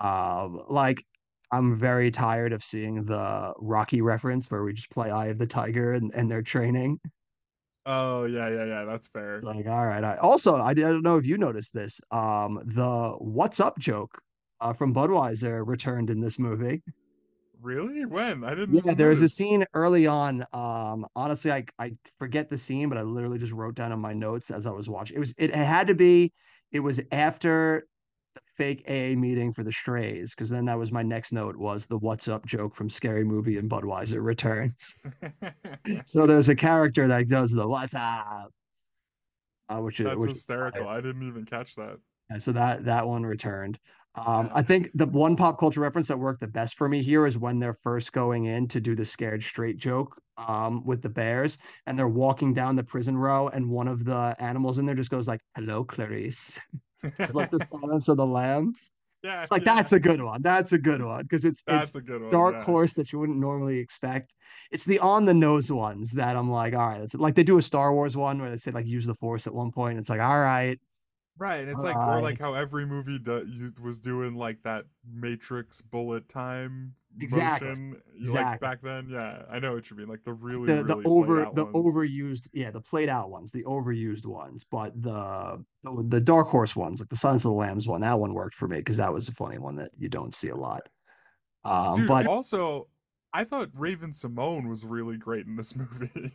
[0.00, 1.04] um like
[1.52, 5.46] i'm very tired of seeing the rocky reference where we just play eye of the
[5.46, 6.98] tiger and, and their training
[7.84, 8.84] Oh yeah, yeah, yeah.
[8.84, 9.40] That's fair.
[9.42, 10.04] like, all right.
[10.04, 12.00] I, also, I don't know if you noticed this.
[12.12, 14.20] Um, the "What's up" joke
[14.60, 16.82] uh, from Budweiser returned in this movie.
[17.62, 18.04] Really?
[18.04, 18.42] When?
[18.42, 18.84] I didn't.
[18.84, 20.44] Yeah, there was a scene early on.
[20.52, 24.12] Um, honestly, I I forget the scene, but I literally just wrote down in my
[24.12, 25.16] notes as I was watching.
[25.16, 26.32] It was it had to be.
[26.72, 27.86] It was after
[28.34, 31.86] the fake AA meeting for the Strays, because then that was my next note was
[31.86, 34.96] the "What's up" joke from Scary Movie and Budweiser returns.
[36.04, 38.50] so there's a character that does the "What's up,"
[39.68, 40.88] uh, which is That's which hysterical.
[40.88, 41.98] I didn't even catch that.
[42.30, 43.78] And so that that one returned.
[44.14, 47.26] Um, I think the one pop culture reference that worked the best for me here
[47.26, 51.08] is when they're first going in to do the scared straight joke um, with the
[51.08, 54.94] bears, and they're walking down the prison row, and one of the animals in there
[54.94, 56.60] just goes like, "Hello, Clarice."
[57.18, 58.92] It's like the silence of the lambs.
[59.24, 60.40] yeah, It's like yeah, that's a good one.
[60.42, 62.30] That's a good one because it's That's it's a good one.
[62.30, 62.64] dark yeah.
[62.64, 64.32] horse that you wouldn't normally expect.
[64.70, 67.58] It's the on the nose ones that I'm like, all right, it's like they do
[67.58, 69.98] a Star Wars one where they say like use the force at one point.
[69.98, 70.78] It's like, all right,
[71.38, 71.60] Right.
[71.60, 76.28] And it's like or like how every movie do, was doing like that Matrix bullet
[76.28, 78.02] time Exactly, motion.
[78.32, 79.08] Like back then.
[79.10, 80.08] Yeah, I know what you mean.
[80.08, 81.74] Like the really the the played over the ones.
[81.76, 86.74] overused yeah the played out ones the overused ones but the the, the dark horse
[86.74, 89.12] ones like the Silence of the Lambs one that one worked for me because that
[89.12, 90.88] was a funny one that you don't see a lot
[91.64, 92.88] um Dude, but also,
[93.32, 96.32] I thought Raven-Symoné was really great in this movie.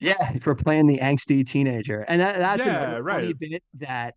[0.00, 4.14] Yeah for playing the angsty teenager and that, that's Yeah, another funny bit that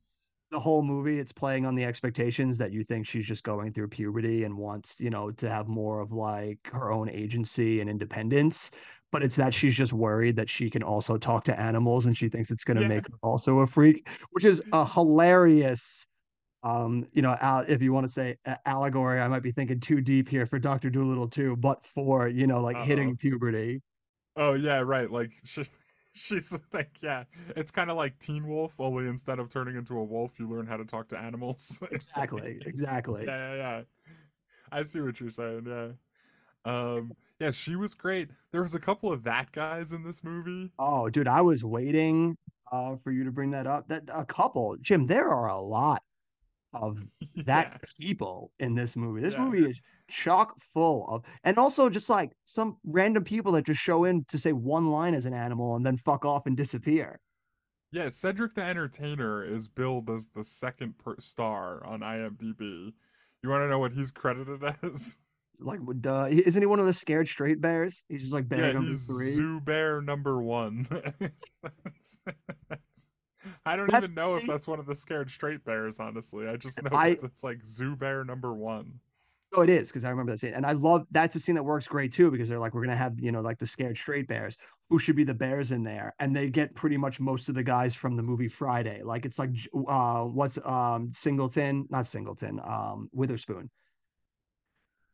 [0.51, 3.89] the whole movie it's playing on the expectations that you think she's just going through
[3.89, 8.71] puberty and wants you know to have more of like her own agency and independence
[9.11, 12.29] but it's that she's just worried that she can also talk to animals and she
[12.29, 12.87] thinks it's going to Yeah.
[12.87, 16.07] make her also a freak which is a hilarious
[16.63, 19.79] um you know al- if you want to say a- allegory i might be thinking
[19.79, 22.85] too deep here for dr dolittle too but for you know like Uh-oh.
[22.85, 23.81] hitting puberty
[24.38, 25.12] Oh yeah, right.
[25.12, 25.63] Like she,
[26.13, 27.23] she's like, yeah,
[27.56, 30.67] it's kind of like Teen Wolf, only instead of turning into a wolf, you learn
[30.67, 31.82] how to talk to animals.
[31.91, 33.82] exactly exactly yeah, yeah, yeah.
[34.72, 35.66] I see what you're saying.
[35.68, 35.89] Yeah.
[36.66, 37.11] Um.
[37.39, 38.30] Yeah, she was great.
[38.51, 40.72] There was a couple of that guys in this movie.
[40.80, 42.38] Oh, dude, I was waiting
[42.72, 43.88] uh for you to bring that up.
[43.88, 46.03] That a couple, Jim, there are a lot
[46.82, 46.97] of
[47.45, 49.21] that people in this movie.
[49.21, 49.45] This Yeah.
[49.45, 54.05] movie is chock full of and also just like some random people that just show
[54.05, 57.19] in to say one line as an animal and then fuck off and disappear.
[57.91, 62.91] Yeah, Cedric the Entertainer is billed as the second per- star on IMDb.
[63.43, 65.17] You want to know what he's credited as?
[65.59, 68.03] like would, uh, isn't he one of the scared straight bears?
[68.09, 69.34] He's just like bear yeah, number he's three.
[69.34, 70.86] Zoo Bear number one.
[70.91, 72.19] That's-
[72.69, 73.07] that's-
[73.66, 76.00] I don't That's- even know if that's one of the scared straight bears.
[76.00, 79.00] Honestly, I just know I- that it's like Zoo Bear number one.
[79.56, 81.64] Oh, it is because I remember that scene, and I love that's a scene that
[81.64, 84.28] works great too because they're like, we're gonna have you know like the scared straight
[84.28, 84.58] bears.
[84.89, 86.14] Who should be the bears in there?
[86.20, 89.02] And they get pretty much most of the guys from the movie Friday.
[89.04, 89.52] Like it's like
[89.88, 93.70] uh, what's um Singleton, not Singleton, um Witherspoon.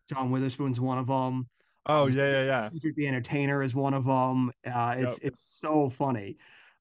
[0.09, 1.47] John Witherspoon's one of them.
[1.85, 2.69] Oh yeah, yeah, yeah.
[2.69, 4.51] Cedric the Entertainer is one of them.
[4.65, 5.31] Uh, it's Yep.
[5.31, 6.37] it's so funny.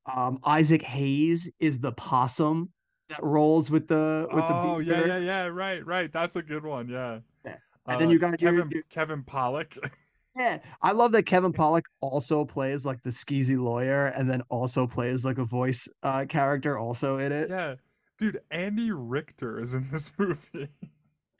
[0.06, 2.70] Um, Isaac Hayes is the possum
[3.08, 5.44] that rolls with the with oh the yeah, yeah, yeah.
[5.46, 6.12] Right, right.
[6.12, 6.88] That's a good one.
[6.88, 7.20] Yeah.
[7.44, 7.56] Yeah.
[7.86, 9.78] And then you got Kevin your- Kevin Pollak.
[10.34, 14.86] Yeah, I love that Kevin Pollak also plays like the skeezy lawyer, and then also
[14.86, 17.50] plays like a voice uh, character also in it.
[17.50, 17.74] yeah,
[18.16, 18.40] dude.
[18.50, 20.68] Andy Richter is in this movie.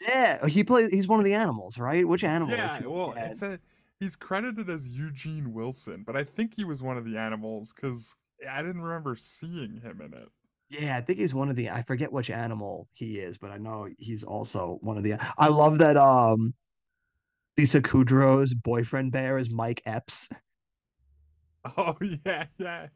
[0.07, 0.91] Yeah, he plays.
[0.91, 2.07] He's one of the animals, right?
[2.07, 2.87] Which animal is yeah.
[2.87, 3.59] Well, it's a
[3.99, 8.15] he's credited as Eugene Wilson, but I think he was one of the animals because
[8.51, 10.29] I didn't remember seeing him in it.
[10.69, 11.71] Yeah, I think he's one of the.
[11.71, 15.15] I forget which animal he is, but I know he's also one of the.
[15.37, 15.97] I love that.
[15.97, 16.55] Um,
[17.59, 20.29] Lisa Kudrow's boyfriend bear is Mike Epps.
[21.77, 22.89] Oh yeah, yeah.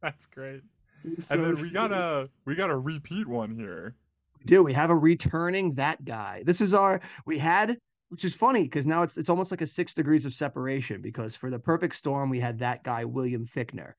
[0.00, 0.62] That's great.
[1.02, 3.94] He's and so then we got a we got a repeat one here.
[4.38, 4.62] We do.
[4.62, 6.42] We have a returning that guy.
[6.46, 7.02] This is our.
[7.26, 7.76] We had,
[8.08, 11.36] which is funny because now it's it's almost like a six degrees of separation because
[11.36, 13.92] for the perfect storm we had that guy William Fichtner.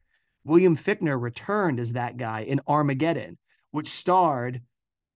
[0.48, 3.38] William Fichtner returned as that guy in Armageddon,
[3.72, 4.62] which starred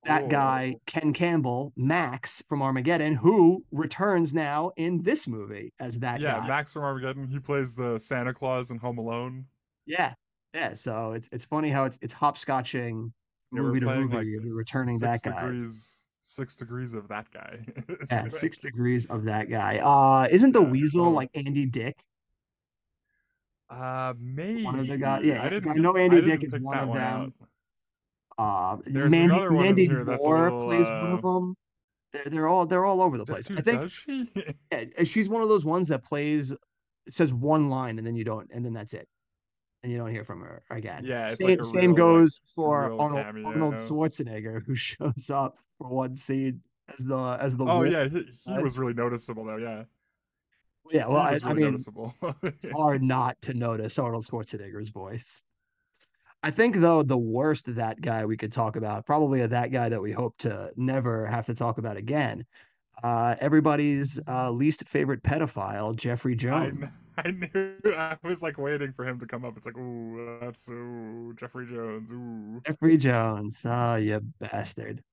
[0.04, 0.82] that guy Oh.
[0.88, 6.24] Ken Campbell, Max from Armageddon, who returns now in this movie as that guy.
[6.24, 6.48] yeah, guy.
[6.48, 7.28] Max from Armageddon.
[7.28, 9.46] He plays the Santa Claus in Home Alone.
[9.86, 10.14] Yeah,
[10.54, 10.74] yeah.
[10.74, 13.12] So it's it's funny how it's it's hopscotching
[13.54, 15.42] Yeah, movie to movie, like, we're returning that six guy.
[15.50, 17.60] Degrees, six degrees of that guy.
[18.12, 19.80] Yeah, six degrees of that guy.
[19.84, 22.02] Uh, isn't the Yeah, weasel like Andy Dick?
[23.72, 25.26] Uh, maybe One of the guys.
[25.26, 25.72] Yeah, I didn't.
[25.72, 27.34] I know Andy I Dick is one of them.
[28.38, 31.56] Uh, There's Mandy another one Mandy here that's Moore little, plays one of uh, them.
[32.12, 33.50] They're they're all they're all over the place.
[33.50, 34.30] I think she?
[34.72, 36.54] yeah, she's one of those ones that plays
[37.08, 39.08] says one line and then you don't and then that's it,
[39.84, 41.04] and you don't hear from her again.
[41.06, 43.74] Yeah, same like same real, like, goes for real Arnold Arnold.
[43.76, 47.90] Schwarzenegger who shows up for one scene as the as the oh wolf.
[47.92, 49.58] yeah, he, he Uh, was really noticeable though.
[49.58, 49.84] Yeah,
[50.92, 51.08] yeah.
[51.08, 52.14] Well, I, was I mean, noticeable.
[52.44, 55.44] it's hard not to notice Arnold Schwarzenegger's voice.
[56.44, 60.02] I think though the worst that guy we could talk about, probably that guy that
[60.02, 62.46] we hope to never have to talk about again.
[63.04, 66.94] Uh, everybody's uh, least favorite pedophile, Jeffrey Jones.
[67.18, 67.96] kn- I knew.
[67.96, 69.56] I was like waiting for him to come up.
[69.58, 72.12] It's like, ooh, that's ooh, Jeffrey Jones.
[72.12, 72.62] Ooh.
[72.66, 75.04] Jeffrey Jones, oh you bastard.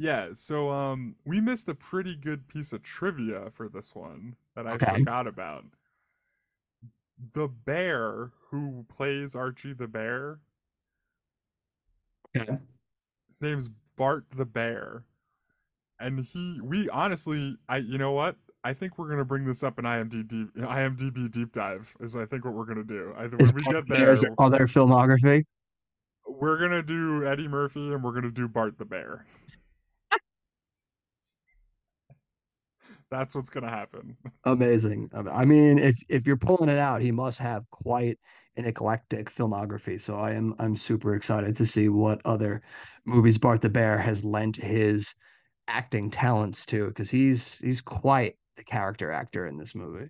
[0.00, 4.66] Yeah, so um we missed a pretty good piece of trivia for this one that
[4.66, 4.96] I Okay.
[4.96, 5.66] forgot about.
[7.34, 10.40] The bear who plays Archie the bear,
[12.34, 12.58] Okay.
[13.28, 15.04] his name's Bart the bear.
[15.98, 18.36] And he we honestly I you know what?
[18.64, 22.46] I think we're gonna bring this up in IMDb IMDb deep dive is I think
[22.46, 23.12] what we're gonna do.
[23.18, 25.44] I, when Is we get there, Bear's other filmography?
[26.26, 29.26] we're gonna do Eddie Murphy and we're gonna do Bart the bear.
[33.10, 34.16] That's what's gonna happen.
[34.44, 35.10] Amazing.
[35.12, 38.18] I- I mean, if if you're pulling it out, he must have quite
[38.56, 40.00] an eclectic filmography.
[40.00, 42.62] So I am I'm super excited to see what other
[43.04, 45.14] movies Bart the Bear has lent his
[45.68, 50.08] acting talents to, because he's he's quite the character actor in this movie.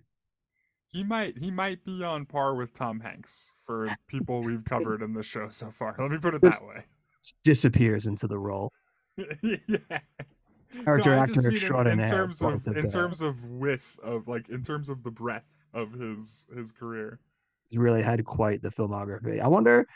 [0.89, 5.13] He might he might be on par with Tom Hanks for people we've covered in
[5.13, 5.95] the show so far.
[5.97, 6.83] Let me put it Just- that way.
[7.43, 8.71] Disappears into the role.
[9.43, 9.99] yeah.
[10.85, 14.63] Character I actor in- extraordinaire, In terms of in terms of width of like in
[14.63, 17.19] terms of the breadth of his his career.
[17.69, 19.39] He's really had quite the filmography.
[19.39, 19.87] I wonder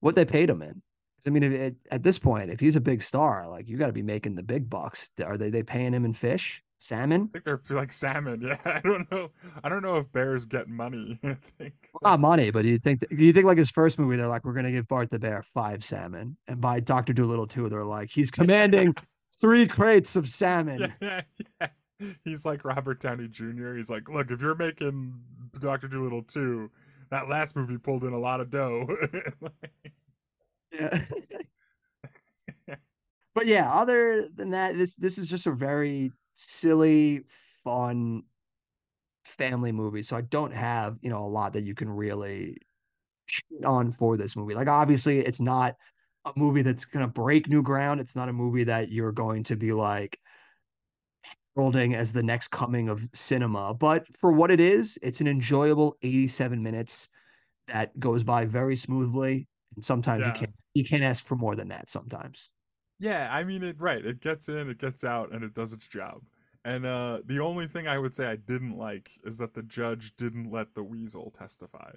[0.00, 0.82] what they paid him in.
[1.26, 3.92] I mean, if at this point, if he's a big star, like you got to
[3.92, 5.10] be making the big bucks.
[5.24, 7.28] Are they they paying him in fish, salmon?
[7.30, 8.40] I think they're like salmon.
[8.42, 9.30] Yeah, I don't know.
[9.64, 11.18] I don't know if bears get money.
[11.24, 11.74] I think.
[12.02, 14.44] Not money, but do you think do you think like his first movie, they're like,
[14.44, 18.10] we're gonna give Bart the Bear five salmon, and by Doctor Dolittle two, they're like,
[18.10, 18.94] he's commanding
[19.40, 20.92] three crates of salmon.
[21.00, 21.22] Yeah,
[21.60, 21.68] yeah.
[22.24, 23.74] He's like Robert Downey Jr.
[23.74, 25.14] He's like, look, if you're making
[25.58, 26.70] Doctor Dolittle two,
[27.10, 28.86] that last movie pulled in a lot of dough.
[30.72, 31.04] Yeah.
[33.34, 38.22] but yeah, other than that, this this is just a very silly, fun
[39.24, 40.02] family movie.
[40.02, 42.58] So I don't have, you know, a lot that you can really
[43.26, 44.54] shit on for this movie.
[44.54, 45.76] Like obviously it's not
[46.26, 48.00] a movie that's gonna break new ground.
[48.00, 50.20] It's not a movie that you're going to be like
[51.54, 53.74] heralding as the next coming of cinema.
[53.74, 57.08] But for what it is, it's an enjoyable 87 minutes
[57.68, 59.48] that goes by very smoothly.
[59.76, 60.28] And sometimes Yeah.
[60.28, 62.50] you can't you can't ask for more than that sometimes.
[62.98, 64.04] Yeah, I mean it right.
[64.04, 66.24] It gets in, it gets out, and it does its job.
[66.64, 70.16] And uh the only thing I would say I didn't like is that the judge
[70.16, 71.92] didn't let the weasel testify.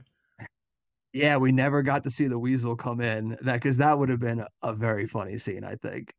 [1.14, 4.20] Yeah, we never got to see the weasel come in that because that would have
[4.20, 6.14] been a, a very funny scene, I think.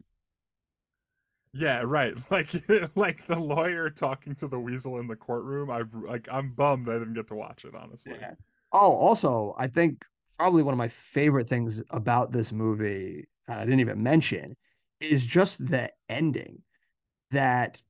[1.53, 2.15] Yeah, right.
[2.31, 2.51] Like
[2.97, 5.71] like the lawyer talking to the weasel in the courtroom.
[5.71, 8.17] I've like I'm bummed I didn't get to watch it, honestly.
[8.21, 8.35] Yeah.
[8.73, 10.05] Oh, also, I think
[10.39, 14.57] probably one of my favorite things about this movie that I didn't even mention
[15.01, 16.63] is just the ending
[17.31, 17.83] that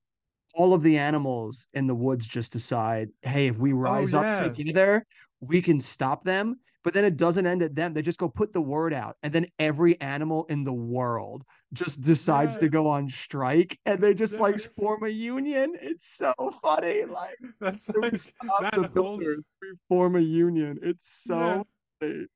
[0.55, 4.25] all of the animals in the woods just decide, hey, if we oh, rise up
[4.25, 4.49] yeah.
[4.49, 5.07] together,
[5.41, 6.59] we can stop them.
[6.83, 7.93] But then it doesn't end at them.
[7.93, 9.17] They just go put the word out.
[9.23, 14.15] And then every animal in the world just decides to go on strike and they
[14.15, 15.77] just like form a union.
[15.81, 17.05] It's so funny.
[17.05, 20.79] Like That's like stop that the builders, we form a union.
[20.83, 21.63] It's so Yeah.
[22.09, 22.27] funny.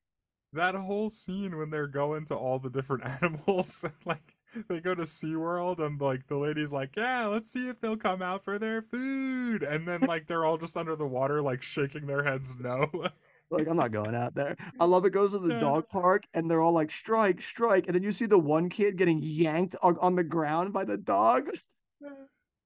[0.52, 4.36] that whole scene when they're going to all the different animals like
[4.68, 8.22] they go to SeaWorld and like the lady's like, Yeah, let's see if they'll come
[8.22, 12.06] out for their food and then like they're all just under the water like shaking
[12.06, 12.90] their heads no.
[13.54, 14.56] Like, I'm not going out there.
[14.80, 17.86] I love it goes to the dog park and they're all like, strike, strike.
[17.86, 21.50] And then you see the one kid getting yanked on, the ground by the dog.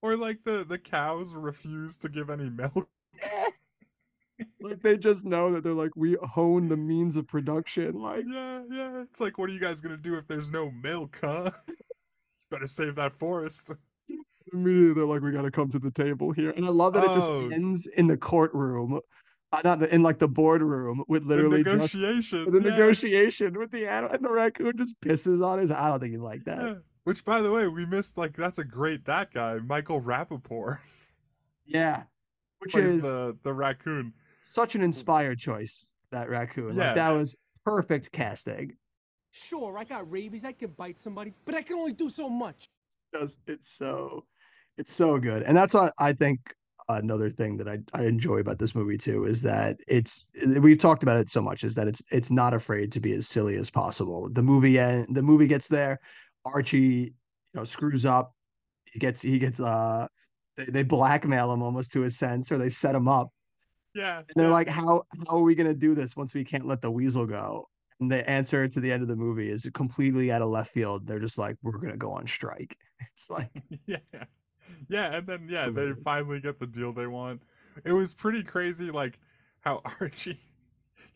[0.03, 2.89] or like the the cows refuse to give any milk.
[4.61, 7.95] Like they just know that they're like, we hone the means of production.
[8.01, 9.03] Like, Yeah, yeah.
[9.03, 11.51] It's like what are you guys gonna do if there's no milk, huh?
[12.51, 13.73] Better save that forest.
[14.53, 16.51] immediately they're like, we got to come to the table here.
[16.53, 17.51] And I love that it just Oh.
[17.51, 19.01] ends in the courtroom, uh,
[19.51, 22.53] Uh, not the, in like the boardroom with literally the just negotiations.
[22.53, 22.71] the yeah.
[22.71, 25.71] negotiation with the animal and the raccoon just pisses on his.
[25.71, 26.63] I don't think he like that.
[26.63, 26.75] Yeah.
[27.05, 28.19] Which, by the way, we missed.
[28.19, 30.79] Like, that's a great that guy, Michael Rapaport,
[31.69, 32.03] Yeah.
[32.59, 34.13] Which is the the raccoon.
[34.43, 36.77] such an inspired choice, that raccoon.
[36.77, 36.87] Yeah.
[36.87, 38.73] Like that was perfect casting.
[39.31, 40.45] Sure, I got rabies.
[40.45, 42.67] I could bite somebody, but I can only do so much.
[43.15, 44.25] Just it's so
[44.77, 45.43] it's so good.
[45.43, 46.41] And that's what I think
[46.89, 50.31] another thing that I, I enjoy about this movie too is that it's
[50.61, 53.29] we've talked about it so much is that it's it's not afraid to be as
[53.29, 54.29] silly as possible.
[54.31, 56.01] The movie end the movie gets there,
[56.45, 58.35] Archie, you know, screws up.
[58.93, 60.07] He gets he gets uh
[60.57, 63.29] they, they blackmail him almost to a sense or they set him up
[63.95, 64.19] Yeah.
[64.19, 64.53] And they're yeah.
[64.53, 67.69] like, how how are we gonna do this once we can't let the weasel go?
[68.01, 71.07] And the answer to the end of the movie is completely out of left field.
[71.07, 72.77] They're just like, we're gonna go on strike.
[73.15, 73.51] It's like,
[73.87, 73.99] yeah.
[74.89, 77.43] Yeah, and then yeah, they finally get the deal they want.
[77.85, 79.19] It was pretty crazy like
[79.61, 80.41] how Archie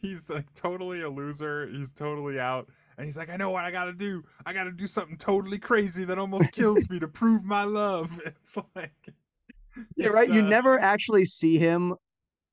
[0.03, 1.69] he's like totally a loser.
[1.69, 2.69] He's totally out.
[2.99, 4.23] And he's like, I know what I gotta do.
[4.45, 8.21] I gotta do something totally crazy that almost kills me to prove my love.
[8.27, 9.15] It's like
[9.97, 10.29] yeah, right.
[10.29, 11.95] You uh, never actually see him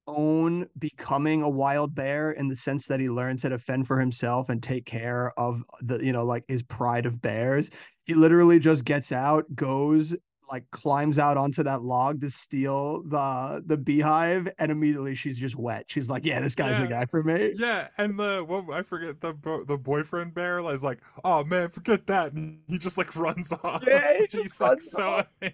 [0.08, 4.00] own becoming a wild bear in the sense that he learns how to fend for
[4.00, 7.70] himself and take care of the, you know, like his pride of bears.
[8.06, 10.16] He literally just gets out, goes,
[10.52, 15.56] like climbs out onto that log to steal the the beehive, and immediately she's just
[15.56, 15.86] wet.
[15.88, 19.22] She's like, "Yeah, this guy's the guy for me." Yeah, and the what I forget
[19.22, 19.34] the
[19.68, 23.84] the boyfriend bear is like, oh man, forget that, and he just like runs off.
[23.86, 25.04] Yeah, he just he's like runs so.
[25.04, 25.28] off.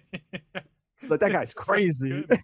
[1.08, 2.08] Like that guy's It's so crazy.
[2.22, 2.42] good.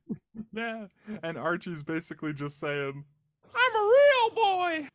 [0.52, 0.86] yeah,
[1.24, 3.02] and Archie's basically just saying,
[3.54, 4.88] "I'm a real boy,"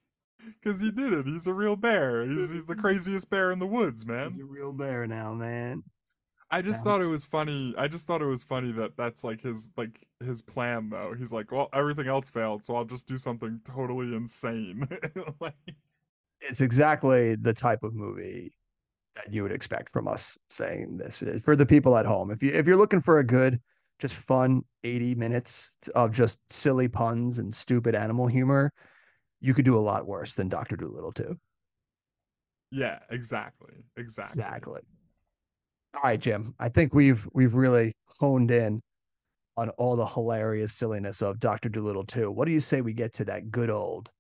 [0.62, 1.26] because he did it.
[1.26, 2.26] He's a real bear.
[2.26, 4.32] He's he's the craziest bear in the woods, man.
[4.32, 5.84] He's a real bear now, man.
[6.50, 7.74] I just thought it was funny.
[7.78, 11.14] I just thought it was funny that that's like his like his plan though.
[11.14, 14.88] He's like, well, everything else failed, so I'll just do something totally insane.
[15.42, 15.56] like,
[16.42, 18.54] It's exactly the type of movie
[19.16, 22.32] that you would expect from us saying this Uh, for the people at home.
[22.32, 23.62] If you if you're looking for a good,
[24.00, 28.74] just fun 80 minutes of just silly puns and stupid animal humor,
[29.42, 31.40] you could do a lot worse than Doctor Dolittle too.
[32.72, 34.56] yeah, exactly, exactly.
[34.56, 34.82] Exactly.
[35.96, 36.54] All right, Jim.
[36.60, 38.82] I think we've we've really honed in
[39.56, 42.30] on all the hilarious silliness of Doctor Dolittle 2.
[42.30, 44.12] What do you say we get to that good old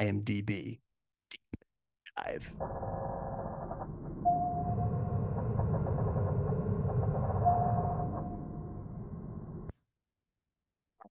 [0.00, 0.78] IMDb
[1.30, 1.40] deep
[2.16, 2.52] dive?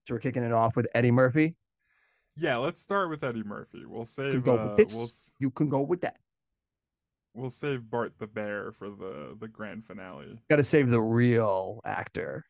[0.06, 1.54] So we're kicking it off with Eddie Murphy.
[2.36, 3.84] Yeah, let's start with Eddie Murphy.
[3.86, 4.94] We'll You save can go uh, with this.
[4.94, 5.08] we'll
[5.38, 6.18] You can go with that.
[7.34, 10.38] We'll save Bart the bear for the the grand finale.
[10.48, 12.44] Got to save the real actor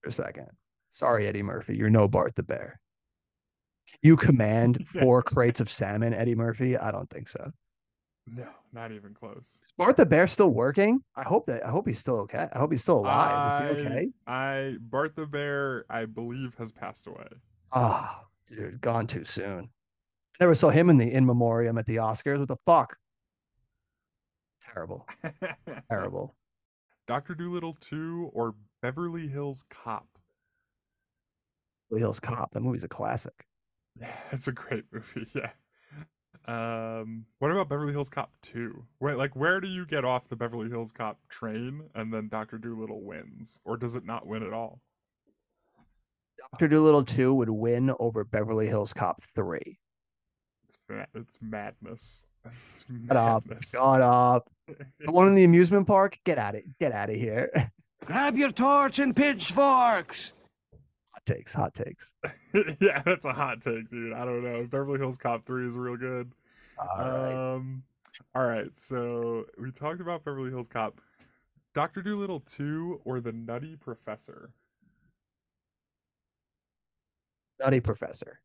[0.00, 0.48] for a second.
[0.90, 1.76] Sorry, Eddie Murphy.
[1.76, 2.80] You're no Bart the Bear.
[4.02, 6.76] You command four crates of salmon, Eddie Murphy?
[6.76, 7.50] I don't think so.
[8.26, 9.60] No, not even close.
[9.76, 11.00] Bart the Bear still working?
[11.16, 12.48] I hope that I hope he's still okay.
[12.52, 13.52] I hope he's still alive.
[13.70, 14.08] Is he okay?
[14.26, 17.26] I Bart the Bear, I believe, has passed away.
[17.72, 18.10] Oh,
[18.46, 19.68] dude, gone too soon.
[20.40, 22.38] I never saw him in the in memoriam at the Oscars.
[22.38, 22.96] What the fuck?
[24.72, 25.06] Terrible.
[25.90, 26.34] Terrible.
[27.06, 30.06] Doctor Dolittle two or Beverly Hills Cop.
[31.90, 32.52] Beverly Hills Cop.
[32.52, 33.46] That movie's a classic.
[34.30, 35.26] It's a great movie.
[35.34, 35.50] Yeah.
[36.46, 38.82] Um, what about Beverly Hills Cop 2?
[39.00, 42.56] Wait, like where do you get off the Beverly Hills Cop train and then Dr.
[42.58, 43.60] Dolittle wins?
[43.64, 44.80] Or does it not win at all?
[46.52, 49.78] Doctor Dolittle 2 would win over Beverly Hills Cop 3.
[50.64, 52.24] It's ma- it's madness.
[52.46, 53.46] It's Shut up.
[53.46, 53.70] madness.
[53.70, 54.48] Shut up.
[55.00, 56.18] The one in the amusement park?
[56.24, 57.72] Get out of get out of here.
[58.04, 60.32] Grab your torch and pitchforks.
[61.12, 62.14] hot takes, hot takes.
[62.80, 64.12] yeah, that's a hot take, dude.
[64.12, 64.66] I don't know.
[64.70, 66.32] Beverly Hills Cop 3 is real good.
[66.78, 67.54] All right.
[67.54, 67.82] Um,
[68.34, 68.74] all right.
[68.74, 71.00] So we talked about Beverly Hills Cop.
[71.74, 74.50] Doctor Dolittle 2 or the Nutty Professor?
[77.60, 78.40] Nutty Professor.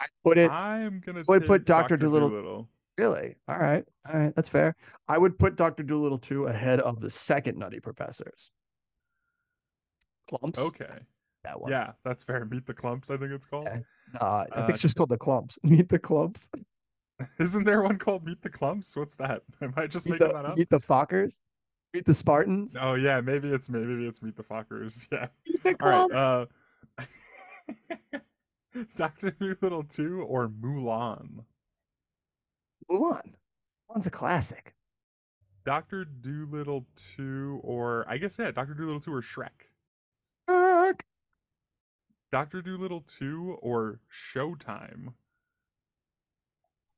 [0.00, 2.66] I put it I'm gonna would put Doctor Dr.
[2.98, 3.34] Really.
[3.48, 3.84] All right.
[4.12, 4.34] All right.
[4.36, 4.76] That's fair.
[5.08, 8.50] I would put Doctor Dolittle 2 ahead of the second Nutty Professors.
[10.30, 10.58] Klumps?
[10.58, 10.98] Okay.
[11.42, 11.70] That one.
[11.70, 12.44] Yeah, that's fair.
[12.46, 13.64] Meet the Klumps, I think it's called.
[13.66, 13.80] Yeah.
[14.20, 15.58] Uh, I think Uh, it's just called the Klumps.
[15.62, 16.48] Meet the Klumps.
[17.38, 18.96] Isn't there one called Meet the Klumps?
[18.96, 19.42] What's that?
[19.60, 20.56] Am I just Meet making the, that up?
[20.56, 21.40] meet the Fockers.
[21.92, 22.76] Meet the Spartans.
[22.80, 23.68] Oh yeah, maybe it's.
[23.68, 25.06] Maybe it's Meet the Fockers.
[25.12, 25.28] Yeah.
[25.46, 26.46] Meet the All Klumps.
[26.98, 27.06] right.
[28.14, 28.18] Uh,
[28.96, 31.44] Doctor Dolittle 2 or Mulan?
[32.90, 33.32] Mulan.
[33.90, 34.74] Mulan's a classic.
[35.64, 39.68] Doctor Dolittle 2 or I guess yeah, Doctor Dolittle 2 or Shrek?
[40.46, 41.02] Fuck.
[42.30, 45.12] Doctor Dolittle 2 or Showtime?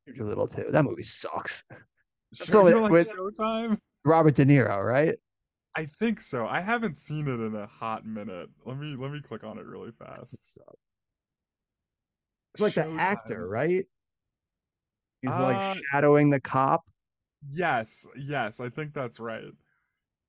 [0.06, 0.66] Doctor Dolittle 2.
[0.72, 1.64] That movie sucks.
[2.34, 3.78] Sure So like with- Showtime?
[4.04, 5.16] Robert De Niro, right?
[5.76, 6.46] I think so.
[6.46, 8.48] I haven't seen it in a hot minute.
[8.64, 10.32] Let me let me click on it really fast.
[10.34, 10.56] It's
[12.58, 13.84] like the actor, right?
[15.22, 16.84] He's Uh, like shadowing the cop.
[17.50, 19.44] Yes, yes, I think that's right.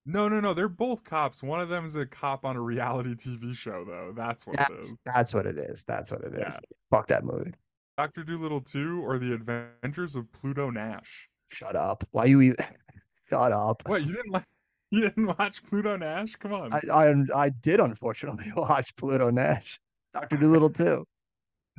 [0.06, 1.44] No, no, no, they're both cops.
[1.44, 4.14] One of them is a cop on a reality TV show, though.
[4.16, 4.96] That's what That's, is.
[5.06, 5.84] that's what it is.
[5.84, 6.40] That's what it is.
[6.40, 6.60] Yeah.
[6.92, 7.54] Fuck that movie.
[7.98, 11.28] Doctor Dolittle 2 or The Adventures of Pluto Nash?
[11.52, 12.04] Shut up.
[12.12, 12.58] Why you even?
[13.30, 13.84] Shut up.
[13.86, 14.44] What you didn't like?
[14.90, 16.38] You didn't watch Pluto Nash?
[16.38, 16.72] Come on.
[16.72, 19.82] I, I I did unfortunately watch Pluto Nash.
[20.14, 21.06] Doctor Dolittle too.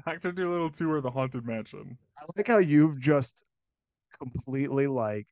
[0.05, 1.97] Doctor Dolittle 2 or The Haunted Mansion?
[2.19, 3.47] I like how you've just
[4.19, 5.27] completely like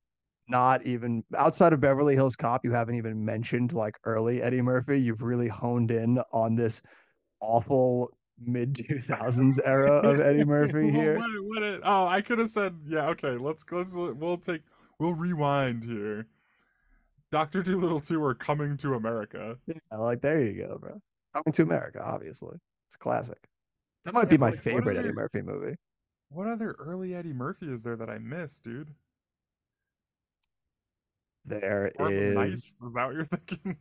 [0.48, 5.00] not even outside of Beverly Hills Cop, you haven't even mentioned like early Eddie Murphy.
[5.00, 6.82] You've really honed in on this
[7.40, 11.18] awful mid two thousands era of Eddie Murphy Well, here.
[11.18, 14.62] What, what oh, I could have said, yeah, okay, let's let's we'll take
[14.98, 16.26] we'll rewind here.
[17.32, 19.58] Doctor Dolittle 2 or Coming to America?
[19.66, 21.00] Yeah, like there you go, bro.
[21.34, 22.56] Coming to America, obviously.
[22.88, 23.48] It's classic.
[24.06, 25.74] That might Yeah, be my like, favorite Eddie Murphy movie.
[26.28, 28.94] What other early Eddie Murphy is there that I missed, dude?
[31.44, 32.82] There Harlem is Nights?
[32.86, 33.76] Is that what you're thinking?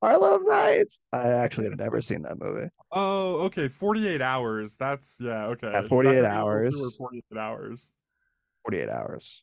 [0.00, 1.00] Harlem Nights.
[1.12, 2.68] I actually have never seen that movie.
[2.92, 3.66] Oh, okay.
[3.66, 4.76] 48 hours.
[4.76, 5.70] That's yeah, okay.
[5.72, 6.22] Yeah, 48 Dr.
[6.22, 6.96] Dolittle 2 or hours.
[6.96, 7.92] 48 hours.
[8.64, 9.42] 48 hours.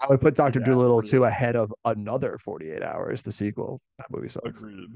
[0.00, 3.80] I would put Doctor Yeah, Dolittle 48 2 ahead of another 48 hours, the sequel.
[3.98, 4.48] That movie sucks.
[4.48, 4.90] Agreed.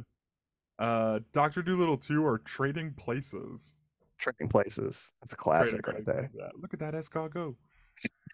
[0.80, 3.76] Uh Doctor Dolittle 2 or Trading Places.
[4.18, 5.12] Trading Places.
[5.20, 6.30] That's a classic right there.
[6.60, 7.54] Look at that escargot.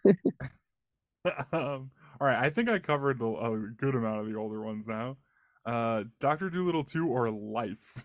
[1.53, 4.87] um, all right, I think I covered a, a good amount of the older ones
[4.87, 5.17] now.
[5.65, 8.05] Uh, Doctor Dolittle 2 or Life.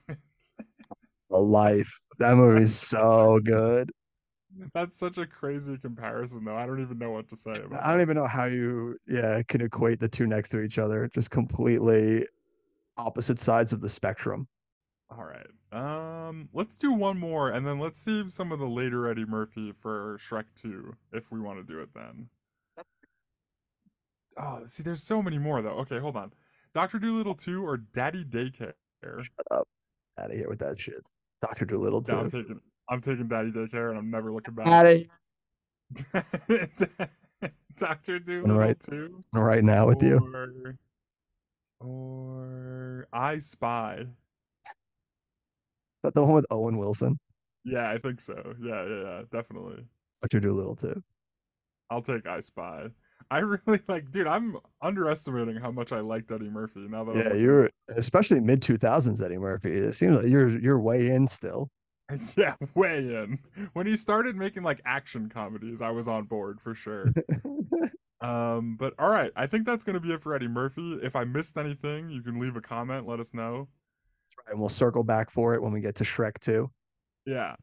[1.31, 1.99] A life.
[2.17, 3.91] That movie's so good.
[4.73, 6.55] That's such a crazy comparison, though.
[6.55, 8.01] I don't even know what to say about I don't that.
[8.01, 11.07] even know how you, yeah, can equate the two next to each other.
[11.13, 12.25] Just completely
[12.97, 14.47] opposite sides of the spectrum.
[15.11, 15.47] All right.
[15.71, 19.71] Um, let's do one more, and then let's save some of the later Eddie Murphy
[19.71, 22.27] for Shrek 2, if we want to do it then.
[24.37, 25.77] Oh, see, there's so many more though.
[25.79, 26.31] Okay, hold on.
[26.73, 28.73] Doctor Dolittle 2 or Daddy Daycare?
[29.03, 29.67] Shut up,
[30.19, 31.03] out of here with that shit.
[31.41, 32.59] Doctor Dolittle Yeah, I'm taking
[32.89, 34.65] I'm taking Daddy Daycare, and I'm never looking back.
[34.65, 35.09] Daddy.
[37.77, 40.17] Doctor Dolittle right 2 right now with you.
[40.33, 40.75] or
[41.79, 44.05] or I Spy.
[46.03, 47.19] That the one with Owen Wilson?
[47.65, 48.55] Yeah, I think so.
[48.61, 49.83] Yeah, yeah, yeah, definitely.
[50.21, 51.03] Doctor Dolittle too.
[51.89, 52.87] I'll take I Spy.
[53.31, 54.27] I really like, dude.
[54.27, 56.81] I'm underestimating how much I liked Eddie Murphy.
[56.81, 59.71] Now that I'm Yeah, you're especially mid two thousands Eddie Murphy.
[59.71, 61.69] It seems like you're you're way in still.
[62.35, 63.37] Yeah, way in.
[63.73, 67.13] When he started making like action comedies, I was on board for sure.
[68.21, 70.97] um, but all right, I think that's gonna be it for Eddie Murphy.
[71.03, 73.67] If I missed anything, you can leave a comment, let us know.
[74.47, 76.69] And we'll circle back for it when we get to Shrek 2.
[77.25, 77.55] Yeah.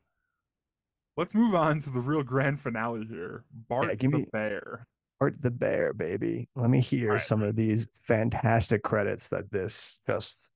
[1.17, 3.45] Let's move on to the real grand finale here.
[3.69, 4.87] Bart give the me- Bear.
[5.21, 6.47] Art the Bear, baby.
[6.57, 7.23] Let me hear Alright.
[7.23, 10.53] some of these fantastic credits that this just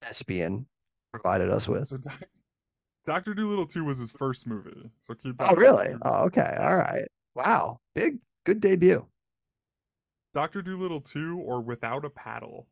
[0.00, 0.64] thespian
[1.12, 1.88] provided us with.
[1.88, 2.22] So Doc-
[3.04, 4.88] Doctor Dolittle 2 was his first movie.
[5.00, 5.88] So keep that Oh, really?
[6.02, 6.56] Oh, okay.
[6.60, 7.08] All right.
[7.34, 7.80] Wow.
[7.96, 9.04] Big, good debut.
[10.32, 12.68] Doctor Dolittle 2 or Without a Paddle.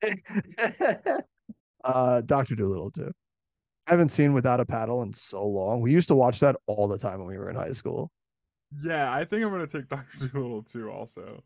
[1.84, 3.12] uh, Doctor Dolittle too.
[3.86, 5.80] I haven't seen Without a Paddle in so long.
[5.82, 8.10] We used to watch that all the time when we were in high school.
[8.82, 10.90] Yeah, I think I'm gonna take Doctor Dolittle too.
[10.90, 11.42] also.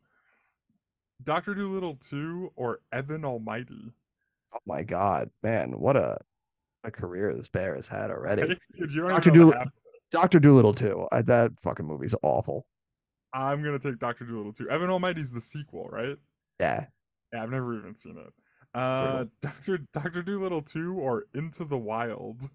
[1.24, 3.93] Doctor Dolittle 2 or Evan Almighty.
[4.55, 6.16] Oh my god, man, what a,
[6.84, 8.43] a career this bear has had already.
[8.78, 9.64] Dude, you don't even Doctor Dolittle,
[10.12, 11.09] Doctor Dolittle too.
[11.11, 12.66] I, that fucking movie's awful.
[13.32, 14.70] I'm gonna take Doctor Dolittle 2.
[14.70, 16.16] Evan Almighty's the sequel, right?
[16.61, 16.86] Yeah,
[17.32, 18.32] Yeah, I've never even seen it.
[18.78, 22.48] Uh, Doctor Doctor Dolittle 2 or Into the Wild.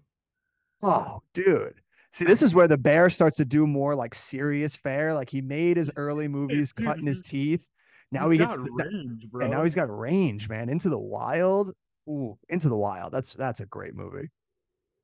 [0.82, 1.74] Oh, dude.
[2.12, 5.12] See, this is where the bear starts to do more like serious fare.
[5.12, 7.66] Like he made his early movies dude, cutting his teeth.
[8.12, 9.42] Now He's he gets got range, bro.
[9.42, 10.68] And now he's got range, man.
[10.68, 11.72] Into the Wild.
[12.08, 13.12] Ooh, Into the Wild.
[13.12, 14.30] That's that's a great movie.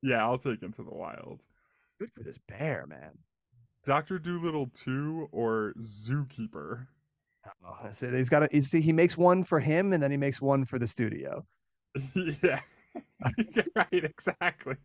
[0.01, 1.43] Yeah, I'll take Into the Wild.
[1.99, 3.11] Good for this bear, man.
[3.83, 6.87] Doctor Dolittle 2 or Zookeeper.
[7.65, 8.13] Oh, that's it.
[8.13, 10.65] He's got to you see he makes one for him and then he makes one
[10.65, 11.45] for the studio.
[12.43, 12.59] yeah.
[13.75, 14.75] Right, exactly.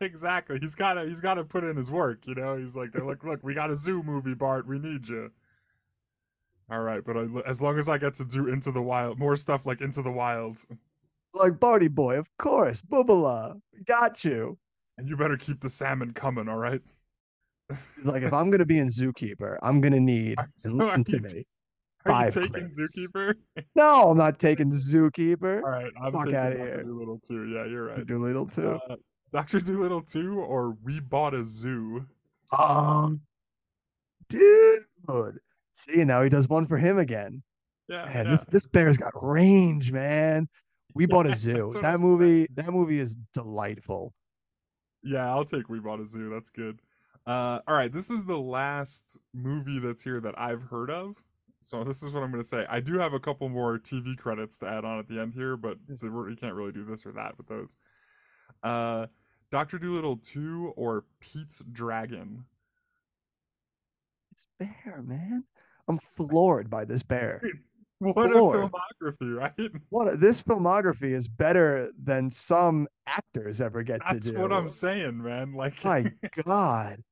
[0.00, 0.58] Exactly.
[0.60, 2.56] He's gotta he's gotta put in his work, you know?
[2.56, 4.66] He's like, look, look, we got a zoo movie, Bart.
[4.66, 5.30] We need you.
[6.70, 9.36] All right, but I, as long as I get to do Into the Wild, more
[9.36, 10.64] stuff like Into the Wild,
[11.32, 12.82] Like Barty Boy, of course.
[12.82, 13.60] Boobala.
[13.86, 14.58] Got you.
[14.98, 16.82] and you better keep the salmon coming, all right?
[18.04, 21.46] Like if I'm gonna be in Zookeeper, I'm gonna need and listen to me.
[22.06, 22.70] Are you taking.
[22.70, 23.34] Zookeeper?
[23.74, 25.62] No, I'm not taking Zookeeper.
[25.62, 26.82] All right, I'm Fuck taking outta Doctor here.
[26.84, 27.48] Dolittle too.
[27.48, 28.06] Yeah, you're right.
[28.06, 28.80] Dolittle too.
[28.88, 28.96] Uh,
[29.32, 32.06] Doctor Dolittle 2 or We Bought a Zoo?
[32.56, 33.20] Um,
[34.28, 34.84] dude.
[35.74, 37.42] See, now he does one for him again.
[37.88, 38.30] Yeah, Man, yeah.
[38.30, 40.48] this this bear's got range, man.
[40.94, 41.72] We bought a zoo.
[41.82, 44.12] That movie, that movie is delightful.
[45.02, 46.30] Yeah, I'll take We Bought a Zoo.
[46.30, 46.80] That's good.
[47.26, 51.16] Uh, all right, this is the last movie that's here that I've heard of.
[51.66, 52.64] So this is what I'm going to say.
[52.68, 55.56] I do have a couple more TV credits to add on at the end here,
[55.56, 57.74] but we can't really do this or that with those.
[58.62, 59.06] Uh,
[59.50, 62.44] Doctor Dolittle 2 or Pete's Dragon?
[64.30, 65.42] This bear, man.
[65.88, 67.42] I'm floored by this bear.
[67.98, 68.60] What Lord.
[68.60, 69.70] a filmography, right?
[69.88, 74.32] What a- this filmography is better than some actors ever get That's to do.
[74.32, 75.54] That's what I'm saying, man.
[75.54, 76.12] Like, My
[76.44, 77.02] God.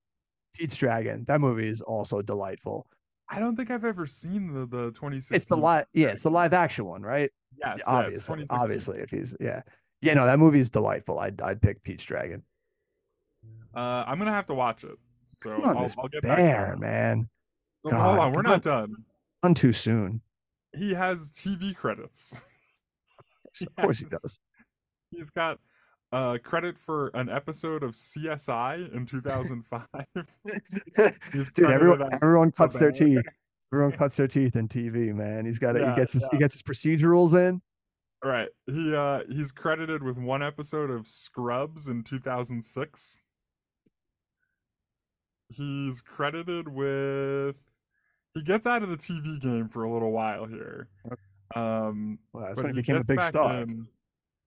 [0.52, 1.24] Pete's Dragon.
[1.26, 2.86] That movie is also delightful.
[3.28, 5.36] I don't think I've ever seen the the 2016.
[5.36, 7.30] It's the live, yeah, it's the live action one, right?
[7.58, 8.58] Yes, yeah, obviously, 2016.
[8.58, 9.62] obviously, if he's yeah,
[10.02, 11.18] yeah, no, that movie is delightful.
[11.18, 12.42] I'd I'd pick Pete's Dragon.
[13.74, 14.96] Uh, I'm gonna have to watch it.
[15.24, 16.36] So on, I'll, this I'll get back.
[16.36, 17.28] bear, to man.
[17.84, 18.94] So, God, hold on, we're not done.
[19.42, 20.20] Done too soon.
[20.76, 22.40] He has TV credits.
[23.60, 24.38] Of course he does.
[25.10, 25.58] He's got
[26.14, 29.84] uh credit for an episode of CSI in 2005.
[31.54, 33.22] Dude, everyone everyone cuts their teeth.
[33.72, 35.44] Everyone cuts their teeth in TV, man.
[35.44, 35.82] He's got it.
[35.82, 37.60] Yeah, he gets his he gets his procedurals in.
[38.22, 38.48] Right.
[38.66, 43.20] He uh he's credited with one episode of Scrubs in 2006.
[45.48, 47.56] He's credited with
[48.34, 50.88] he gets out of the TV game for a little while here.
[51.56, 53.62] Um Well, that's when he he became a big star.
[53.62, 53.88] in-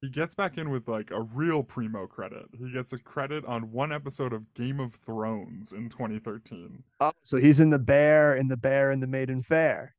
[0.02, 2.46] he gets back in with like a real primo credit.
[2.58, 6.84] He gets a credit on one episode of Game of Thrones in 2013.
[7.00, 9.96] Oh, so he's in the bear, in the bear, in the maiden fair.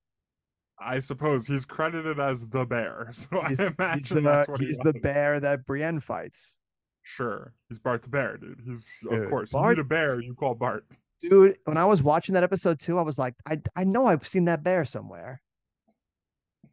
[0.81, 4.61] I suppose he's credited as the bear, so He's, I he's imagine the that's what
[4.61, 6.61] he's he the bear that Brienne fights.
[7.03, 8.61] Sure, he's Bart the bear, dude.
[8.65, 9.51] He's Dude, of course.
[9.51, 10.85] Bart- You need a bear, you call Bart.
[11.21, 14.25] Dude, when I was watching that episode too, I was like, I I know I've
[14.27, 15.41] seen that bear somewhere.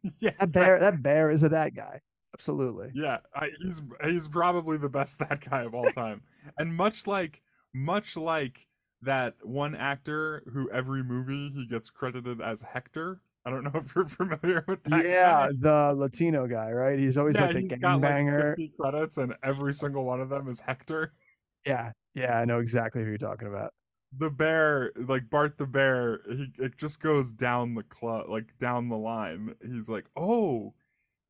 [0.20, 2.00] yeah, That bear, that bear is a that guy.
[2.36, 2.90] Absolutely.
[2.94, 6.20] Yeah, I, he's he's probably the best that guy of all time.
[6.58, 7.40] and much like
[7.72, 8.66] much like
[9.00, 13.22] that one actor who every movie he gets credited as Hector.
[13.46, 15.06] I don't know if you're familiar with that.
[15.06, 15.50] Yeah, guy.
[15.58, 16.98] the Latino guy, right?
[16.98, 18.50] He's always yeah, like the like gangbanger.
[18.50, 21.12] 50 credits, and every single one of them is Hector.
[21.64, 23.72] Yeah, yeah, I know exactly who you're talking about.
[24.16, 28.88] The bear, like Bart the bear, he it just goes down the club, like down
[28.88, 29.52] the line.
[29.60, 30.74] He's like, oh,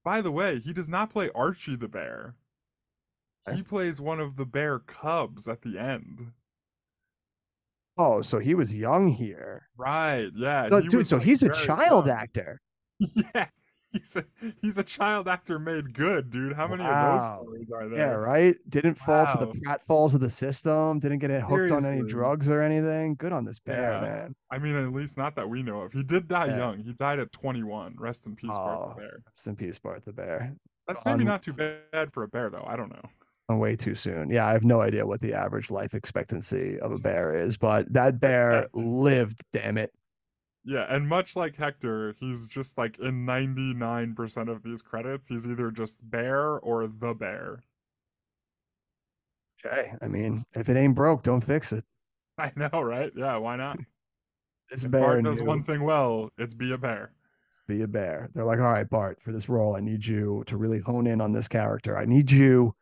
[0.07, 2.37] by the way, he does not play Archie the bear.
[3.49, 3.57] Eh.
[3.57, 6.31] he plays one of the bear cubs at the end.
[7.99, 9.69] Oh, so he was young here.
[9.77, 10.31] Right?
[10.33, 10.71] Yeah.
[10.81, 12.17] He dude, so like, he's a child young.
[12.17, 12.61] actor.
[13.35, 13.49] Yeah.
[13.93, 14.25] He's a
[14.61, 16.53] he's a child actor made good, dude.
[16.53, 16.91] How many Wow.
[16.91, 17.99] of those stories are there?
[17.99, 18.57] Yeah, right.
[18.69, 19.53] Didn't fall to the Wow.
[19.65, 20.99] pratfalls of the system.
[20.99, 23.15] Didn't get hooked on any drugs or anything.
[23.15, 24.01] Good on this bear, Yeah.
[24.01, 24.35] man.
[24.51, 25.93] I mean, at least not that we know of.
[25.93, 26.57] He did die Yeah.
[26.59, 26.79] young.
[26.81, 27.95] He died at 21.
[27.99, 28.89] Rest in peace, Bart Oh.
[28.91, 29.19] the Bear.
[29.27, 30.53] Rest in peace, Bart the bear.
[30.87, 32.65] That's maybe Um, not too bad for a bear, though.
[32.67, 33.09] I don't know.
[33.49, 34.29] Oh, way too soon.
[34.29, 37.91] Yeah, I have no idea what the average life expectancy of a bear is, but
[37.93, 39.41] that bear lived.
[39.53, 39.93] Damn it.
[40.67, 45.71] Yeah, and much like Hector, he's just like in 99% of these credits, he's either
[45.71, 47.63] just Bear or the Bear.
[49.65, 49.93] Okay.
[50.01, 51.85] I mean, if it ain't broke, don't fix it.
[52.39, 53.13] I know, right?
[53.17, 53.79] Yeah, why not?
[54.71, 57.13] This If bear Bart does knew one thing well, it's be a bear.
[57.55, 58.31] to be a bear.
[58.35, 61.21] They're like, all right, Bart, for this role, I need you to really hone in
[61.21, 61.97] on this character.
[61.97, 62.75] I need you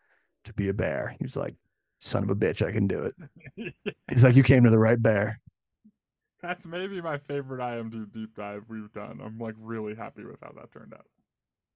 [0.44, 1.16] to be a bear.
[1.20, 1.54] He's like,
[2.00, 3.10] son of a bitch, I can do
[3.56, 3.74] it.
[4.10, 5.40] He's like, you came to the right bear.
[6.44, 9.18] That's maybe my favorite IMDb deep dive we've done.
[9.24, 11.06] I'm like really happy with how that turned out.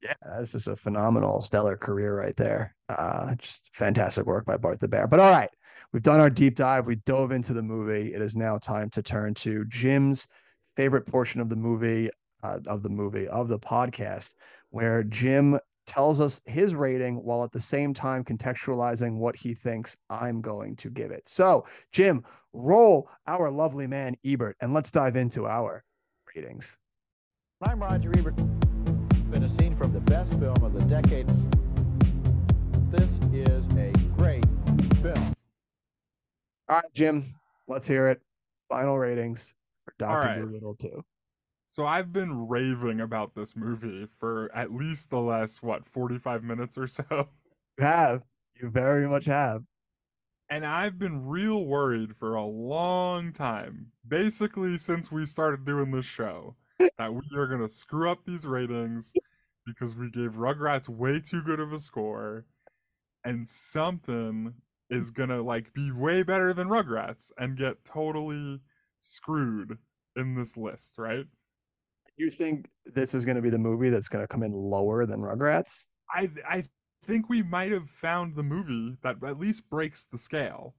[0.03, 2.77] Yeah, that's just a phenomenal, stellar career right there.
[2.91, 5.09] Uh, just fantastic work by Bart the Bear.
[5.09, 5.49] But all right,
[5.93, 6.87] we've done our deep dive.
[6.87, 8.13] We dove into the movie.
[8.13, 10.29] It is now time to turn to Jim's
[10.77, 12.11] favorite portion of the movie,
[12.43, 14.35] uh, of the movie, of the podcast,
[14.69, 15.59] where Jim
[15.89, 20.77] tells us his rating while at the same time contextualizing what he thinks I'm going
[20.77, 21.27] to give it.
[21.27, 22.23] So, Jim,
[22.53, 25.83] roll our lovely man Ebert, and let's dive into our
[26.37, 26.79] ratings.
[27.63, 28.37] I'm Roger Ebert.
[29.31, 31.27] Been a scene from the best film of the decade.
[32.91, 34.45] This is a great
[35.03, 35.35] film.
[36.69, 37.35] All right, Jim,
[37.67, 38.21] let's hear it.
[38.69, 40.41] Final ratings for Doctor right.
[40.41, 41.03] Dolittle 2.
[41.69, 46.77] So I've been raving about this movie for at least the last what 45 minutes
[46.79, 47.29] or so.
[47.79, 48.25] You have.
[48.61, 49.63] You very much have.
[50.51, 56.07] And I've been real worried for a long time, basically since we started doing this
[56.07, 56.57] show,
[56.99, 59.15] that we are going to screw up these ratings
[59.67, 62.47] because we gave Rugrats way too good of a score
[63.25, 64.55] and something
[64.91, 68.61] is going to like be way better than Rugrats and get totally
[69.01, 69.79] screwed
[70.17, 71.27] in this list, right?
[72.19, 75.07] You think this is going to be the movie that's going to come in lower
[75.07, 75.87] than Rugrats?
[76.13, 76.65] I I
[77.07, 80.75] think we might have found the movie that at least breaks the scale.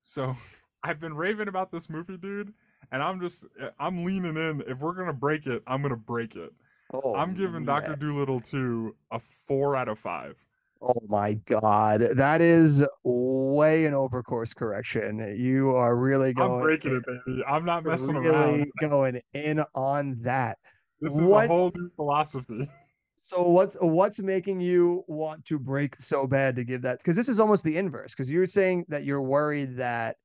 [0.00, 0.34] So
[0.84, 2.52] I've been raving about this movie, dude,
[2.92, 4.62] and I'm just uh, I'm leaning in.
[4.66, 6.52] If we're gonna break it, I'm gonna break it.
[6.92, 7.98] Oh, I'm giving Doctor man.
[7.98, 10.36] Dolittle two a four out of five.
[10.82, 12.08] Oh my God.
[12.14, 15.36] That is way an overcourse correction.
[15.38, 16.52] You are really going.
[16.52, 17.44] I'm breaking it, baby.
[17.46, 18.72] I'm not messing really around.
[18.80, 20.58] going in on that.
[21.00, 22.68] This is what- a whole new philosophy.
[23.22, 27.00] So what's what's making you want to break so bad to give that?
[27.00, 28.14] Because this is almost the inverse.
[28.14, 30.16] Because you're saying that you're worried that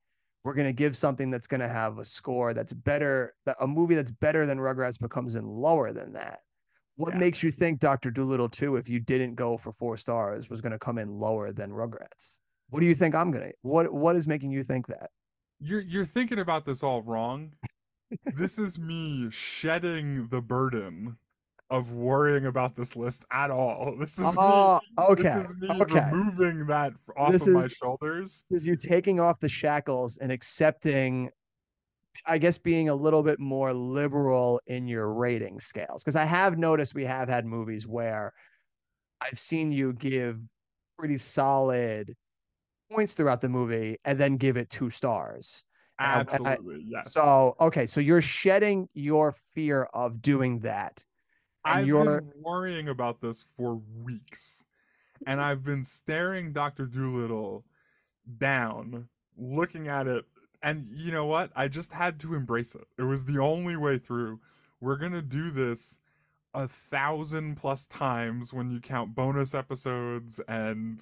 [0.46, 4.12] we're gonna give something that's gonna have a score that's better, that a movie that's
[4.12, 6.40] better than Rugrats becomes in lower than that.
[6.98, 7.20] What Yeah.
[7.20, 10.80] makes you think Doctor Dolittle 2, if you didn't go for four stars, was gonna
[10.80, 12.40] come in lower than Rugrats?
[12.70, 13.52] What do you think I'm gonna?
[13.62, 15.12] What what is making you think that?
[15.60, 17.54] You're you're thinking about this all wrong.
[18.36, 21.18] this is me shedding the burden
[21.72, 23.96] of worrying about this list at all.
[24.00, 26.10] This is Oh, me, okay, This is me okay.
[26.12, 28.46] removing that off This of my is- shoulders.
[28.52, 31.30] is you taking off the shackles and accepting
[32.28, 36.58] i guess being a little bit more liberal in your rating scales because i have
[36.58, 38.34] noticed we have had movies where
[39.22, 40.40] i've seen you give
[40.98, 42.16] pretty solid
[42.92, 45.64] points throughout the movie and then give it two stars
[45.98, 47.12] um, I- I- Absolutely, yes.
[47.14, 51.04] so okay so you're shedding your fear of doing that
[51.66, 54.64] and I've you're been worrying about this for weeks,
[55.26, 57.66] and I've been staring Doctor Dolittle
[58.38, 60.26] down, looking at it,
[60.66, 61.52] and you know what?
[61.56, 62.88] I just had to embrace it.
[62.98, 64.40] It was the only way through.
[64.82, 66.00] We're gonna do this
[66.56, 71.00] a thousand plus times when you count bonus episodes and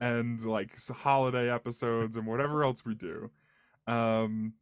[0.00, 3.30] and like holiday episodes and whatever else we do.
[3.86, 4.52] Um,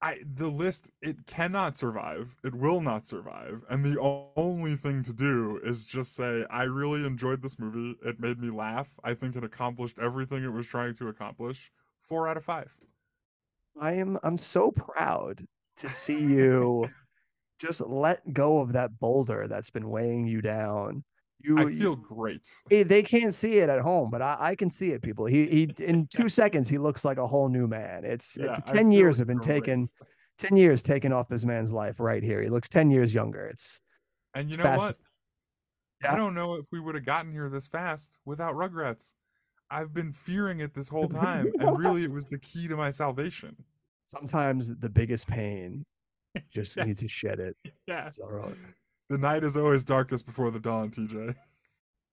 [0.00, 2.36] I the list it cannot survive.
[2.44, 3.64] It will not survive.
[3.68, 3.98] And the
[4.36, 7.96] only thing to do is just say I really enjoyed this movie.
[8.06, 8.88] It made me laugh.
[9.02, 11.72] I think it accomplished everything it was trying to accomplish.
[11.98, 12.76] 4 out of 5.
[13.78, 15.46] I am I'm so proud
[15.78, 16.88] to see you
[17.60, 21.04] just let go of that boulder that's been weighing you down.
[21.40, 22.48] You I feel great.
[22.68, 25.26] Hey, they can't see it at home, but I, I can see it, people.
[25.26, 28.04] He he in two seconds he looks like a whole new man.
[28.04, 29.64] It's Yeah, I ten years have been great.
[29.64, 29.88] taken,
[30.38, 32.42] ten years taken off this man's life right here.
[32.42, 33.46] He looks ten years younger.
[33.46, 33.80] It's
[34.34, 34.96] And you it's know what?
[34.96, 35.04] fascinating.
[36.02, 39.12] I don't know if we would have gotten here this fast without Rugrats.
[39.70, 42.90] I've been fearing it this whole time, and really, it was the key to my
[42.90, 43.56] salvation.
[44.06, 45.84] Sometimes the biggest pain,
[46.52, 46.84] just Yeah.
[46.84, 47.56] need to shed it.
[47.86, 48.06] Yeah.
[48.06, 48.56] It's all right.
[49.08, 51.34] The night is always darkest before the dawn, TJ.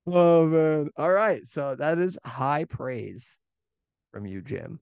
[0.08, 0.90] Oh man.
[0.98, 1.46] All right.
[1.48, 3.40] So that is high praise
[4.12, 4.80] from you, Jim.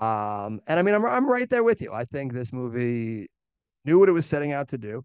[0.00, 1.92] Um, and I mean, I'm I'm right there with you.
[1.92, 3.28] I think this movie
[3.84, 5.02] knew what it was setting out to do.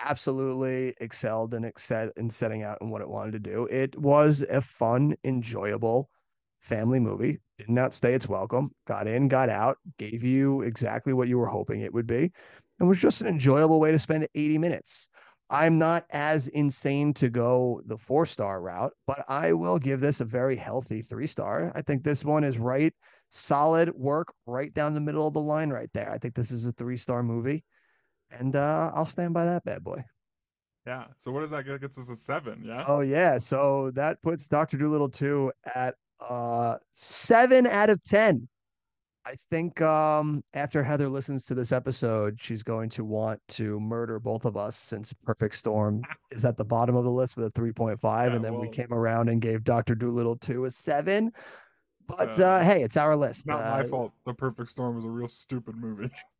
[0.00, 3.66] Absolutely excelled in excel in setting out and what it wanted to do.
[3.66, 6.10] It was a fun, enjoyable
[6.62, 7.38] family movie.
[7.58, 8.70] Didn't outstay its welcome.
[8.86, 12.32] Got in, got out, gave you exactly what you were hoping it would be,
[12.80, 15.08] and was just an enjoyable way to spend 80 minutes.
[15.50, 20.20] I'm not as insane to go the four star route, but I will give this
[20.20, 21.72] a very healthy three star.
[21.74, 22.94] I think this one is right,
[23.28, 26.10] solid work, right down the middle of the line, right there.
[26.10, 27.64] I think this is a three star movie,
[28.30, 30.02] and uh, I'll stand by that bad boy.
[30.86, 31.04] Yeah.
[31.18, 31.80] So what does that get?
[31.80, 32.64] Gets us a seven.
[32.64, 32.84] Yeah.
[32.88, 35.94] Oh yeah, so that puts Doctor Dolittle two at
[36.28, 38.48] uh seven out of ten.
[39.24, 44.18] I think um after Heather listens to this episode, she's going to want to murder
[44.18, 47.50] both of us since Perfect Storm is at the bottom of the list with a
[47.52, 51.30] 3.5, Yeah, and then we came around and gave Doctor Dolittle 2 a 7.
[52.08, 53.46] But So, uh hey, it's our list.
[53.46, 54.12] Not my Uh, fault.
[54.26, 56.10] The Perfect Storm was a real stupid movie.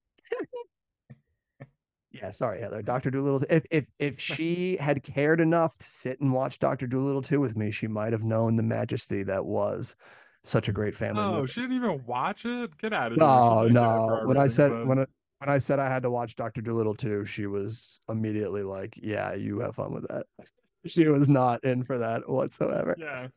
[2.12, 2.82] Yeah, sorry, Heather.
[2.82, 3.42] Doctor Dolittle.
[3.48, 7.56] If if if she had cared enough to sit and watch Doctor Dolittle 2 with
[7.56, 9.96] me, she might have known the majesty that was
[10.44, 10.74] such a mm.
[10.74, 11.52] great family Oh, movie.
[11.52, 12.76] she didn't even watch it.
[12.78, 13.20] Get out of here.
[13.20, 14.22] No, like, "Yeah, no.
[14.24, 15.06] When I said when I,
[15.38, 19.34] when I said I had to watch Doctor Dolittle too, she was immediately like, "Yeah,
[19.34, 20.26] you have fun with that."
[20.84, 22.96] She was not in for that whatsoever.
[22.98, 23.28] Yeah.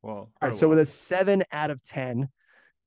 [0.00, 0.14] Well.
[0.14, 2.28] all right, so with a seven out of ten,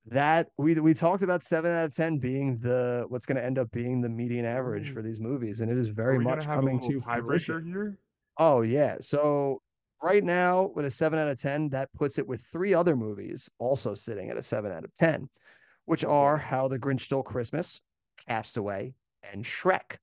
[0.09, 3.57] that we we talked about seven out of ten being the what's going to end
[3.59, 6.99] up being the median average for these movies, and it is very much coming to
[6.99, 7.97] tiebreaker here?
[8.37, 8.97] Oh yeah.
[9.01, 9.61] So
[10.01, 13.49] right now with a 7 out of 10, that puts it with three other movies
[13.57, 15.27] also sitting at a 7 out of 10,
[15.85, 17.81] which are How the Grinch Stole Christmas,
[18.27, 18.93] Castaway,
[19.33, 19.97] and Shrek.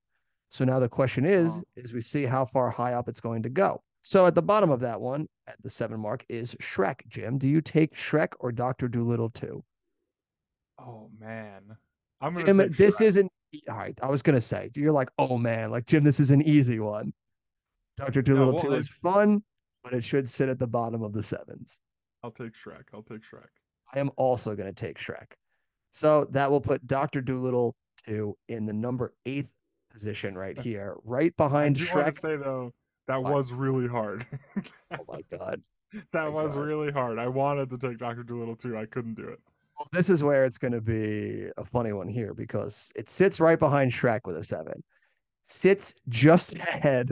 [0.49, 1.63] So now the question is, Oh.
[1.77, 3.81] is we see how far high up it's going to go.
[4.01, 7.07] So at the bottom of that one, at the 7 mark is Shrek.
[7.07, 8.87] Jim, do you take Shrek or Dr.
[8.87, 9.63] Dolittle 2?
[10.79, 11.75] Oh man.
[12.21, 13.05] I'm gonna Jim, this Shrek.
[13.05, 13.31] isn't
[13.69, 13.97] all right.
[14.01, 17.13] I was gonna say, you're like, oh man, like Jim, this is an easy one.
[17.97, 18.21] Dr.
[18.21, 19.41] Dolittle well, 2 is fun,
[19.83, 21.79] but it should sit at the bottom of the sevens.
[22.23, 22.83] I'll take Shrek.
[22.93, 23.47] I'll take Shrek.
[23.93, 25.27] I am also going to take Shrek.
[25.93, 27.21] So that will put Dr.
[27.21, 27.73] Dolittle
[28.07, 29.53] 2 in the number eighth
[29.93, 32.13] position right here, right I behind do want Shrek.
[32.15, 32.73] to say though,
[33.07, 34.25] that was really hard.
[34.91, 35.61] Oh my God.
[35.93, 36.65] that my was God.
[36.65, 37.17] really hard.
[37.17, 38.77] I wanted to take Doctor Dolittle too.
[38.77, 39.39] I couldn't do it.
[39.77, 43.39] Well, this is where it's going to be a funny one here because it sits
[43.39, 44.81] right behind Shrek with a seven,
[45.43, 47.11] sits just ahead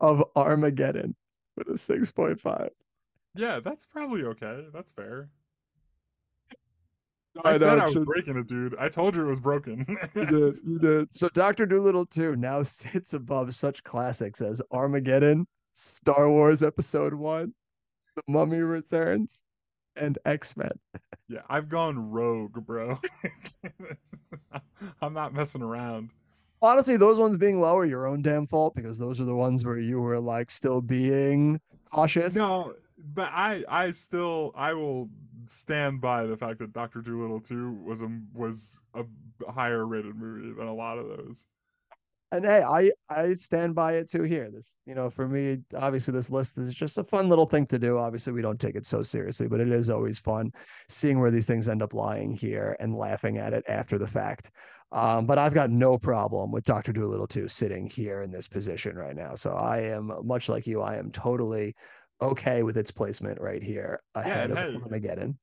[0.00, 1.14] of Armageddon
[1.56, 2.68] with a 6.5.
[3.34, 4.66] Yeah, that's probably okay.
[4.74, 5.30] That's fair.
[7.44, 8.76] I I, said know, I was just- breaking it, dude.
[8.78, 9.86] I told you it was broken.
[10.14, 11.14] You did, you did.
[11.14, 17.54] So Doctor Dolittle 2 now sits above such classics as Armageddon, Star Wars Episode 1,
[18.16, 19.42] The Mummy Returns,
[19.96, 20.72] and X-Men.
[21.28, 22.98] yeah, I've gone rogue, bro.
[25.02, 26.10] I'm not messing around.
[26.60, 29.64] Honestly, those ones being low are your own damn fault because those are the ones
[29.64, 32.36] where you were like still being cautious.
[32.36, 32.74] No,
[33.14, 35.08] but I I still I will
[35.44, 39.04] stand by the fact that Doctor Dolittle 2 was a was a
[39.50, 41.46] higher rated movie than a lot of those.
[42.32, 44.50] And hey, I I stand by it too here.
[44.50, 47.78] This, you know, for me, obviously this list is just a fun little thing to
[47.78, 47.98] do.
[47.98, 50.50] Obviously, we don't take it so seriously, but it is always fun
[50.88, 54.50] seeing where these things end up lying here and laughing at it after the fact.
[54.92, 56.92] Um, but I've got no problem with Dr.
[56.92, 59.34] Dolittle too sitting here in this position right now.
[59.34, 61.74] So I am much like you, I am totally
[62.22, 65.38] okay with its placement right here ahead and of hey, Armageddon.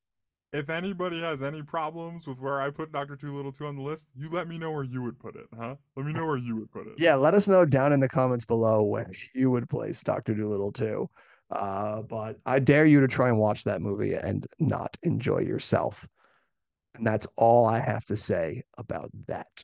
[0.52, 4.08] If anybody has any problems with where I put Doctor Dolittle 2 on the list,
[4.16, 5.76] you let me know where you would put it, huh?
[5.94, 6.94] Let me know where you would put it.
[6.98, 10.34] Yeah, let us know down in the comments below where you would place Dr.
[10.34, 11.08] Dolittle too.
[11.52, 16.06] Uh, but I dare you to try and watch that movie and not enjoy yourself.
[16.96, 19.62] And that's all I have to say about that.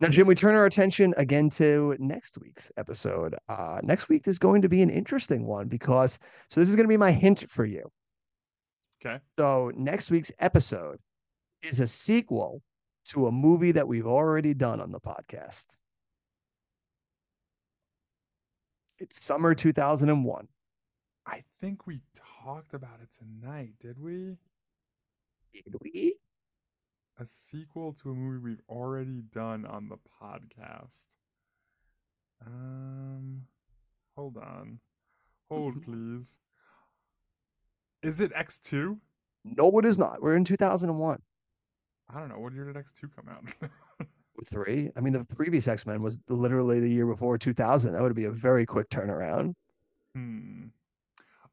[0.00, 3.36] Now, Jim, we turn our attention again to next week's episode.
[3.48, 6.18] Uh, next week is going to be an interesting one because,
[6.48, 7.88] so this is going to be my hint for you.
[9.04, 9.18] Okay.
[9.38, 10.98] So, next week's episode
[11.62, 12.62] is a sequel
[13.06, 15.78] to a movie that we've already done on the podcast.
[18.98, 20.48] It's summer 2001.
[21.26, 22.00] I think we
[22.44, 24.36] talked about it tonight, did we?
[25.52, 26.16] Did we?
[27.18, 31.06] A sequel to a movie we've already done on the podcast.
[32.44, 33.42] Um,
[34.16, 34.80] hold on.
[35.50, 36.38] Hold, please.
[38.04, 38.98] Is it X2?
[39.44, 40.20] No, it is not.
[40.20, 41.18] We're in 2001.
[42.14, 42.38] I don't know.
[42.38, 44.06] What year did X2 come out?
[44.46, 44.90] Three.
[44.94, 47.94] I mean, the previous X Men was literally the year before 2000.
[47.94, 49.54] That would be a very quick turnaround.
[50.14, 50.64] hmm.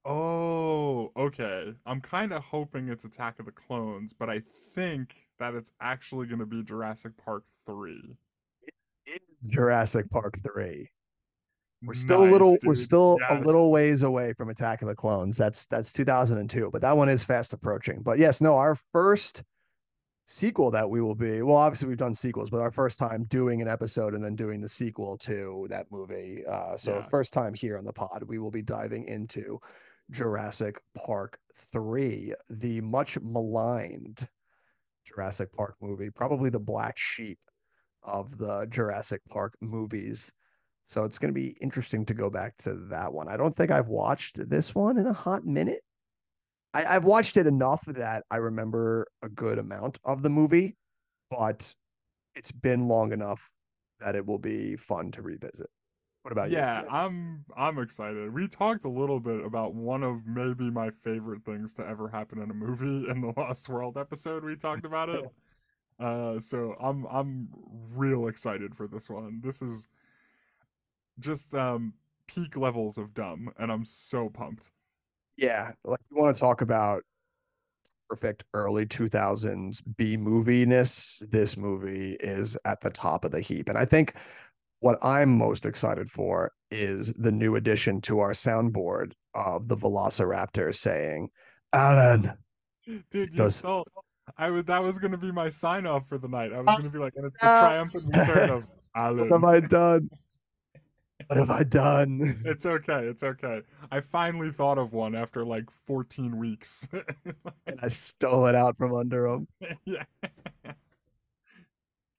[0.03, 1.73] Oh, okay.
[1.85, 4.41] I'm kind of hoping it's Attack of the Clones, but I
[4.73, 8.17] think that it's actually going to be Jurassic Park 3.
[9.05, 10.89] It is Jurassic Park 3.
[11.83, 12.83] We're still a little we're dude.
[12.83, 15.37] still a little ways away from Attack of the Clones.
[15.37, 18.01] That's that's 2002, but that one is fast approaching.
[18.01, 19.43] But yes, no, our first
[20.27, 23.61] sequel that we will be well, obviously we've done sequels, but our first time doing
[23.61, 26.45] an episode and then doing the sequel to that movie.
[26.45, 27.07] Uh, so Yeah.
[27.09, 29.59] first time here on the pod, we will be diving into
[30.11, 34.27] Jurassic Park 3, the much maligned
[35.05, 37.39] Jurassic Park movie, probably the black sheep
[38.03, 40.31] of the Jurassic Park movies.
[40.85, 43.27] So it's going to be interesting to go back to that one.
[43.27, 45.81] I don't think I've watched this one in a hot minute.
[46.73, 50.75] I, I've watched it enough that I remember a good amount of the movie,
[51.29, 51.73] but
[52.35, 53.49] it's been long enough
[53.99, 55.69] that it will be fun to revisit.
[56.23, 56.87] What about yeah, you?
[56.87, 58.31] Yeah, I'm I'm excited.
[58.31, 62.41] We talked a little bit about one of maybe my favorite things to ever happen
[62.41, 64.43] in a movie in the Lost World episode.
[64.43, 65.25] We talked about it.
[65.99, 67.47] Uh, so I'm I'm
[67.93, 69.39] real excited for this one.
[69.43, 69.87] This is
[71.19, 71.93] just um
[72.27, 74.71] peak levels of dumb, and I'm so pumped.
[75.37, 77.03] Yeah, like you want to talk about
[78.09, 81.23] perfect early 2000s B moviness.
[81.29, 83.69] This movie is at the top of the heap.
[83.69, 84.15] And I think
[84.81, 90.75] what I'm most excited for is the new addition to our soundboard of the Velociraptor
[90.75, 91.29] saying,
[91.71, 92.33] Alan.
[93.09, 93.87] Dude, you stole.
[94.37, 96.51] I was that was gonna be my sign off for the night.
[96.51, 98.63] I was gonna be like, and it's the triumphant return of
[98.95, 99.29] Alan.
[99.29, 100.09] What have I done?
[101.31, 102.41] What have I done?
[102.45, 103.05] It's okay.
[103.05, 103.61] It's okay.
[103.89, 106.89] I finally thought of one after like 14 weeks.
[107.67, 109.47] And I stole it out from under him.
[109.85, 110.03] yeah.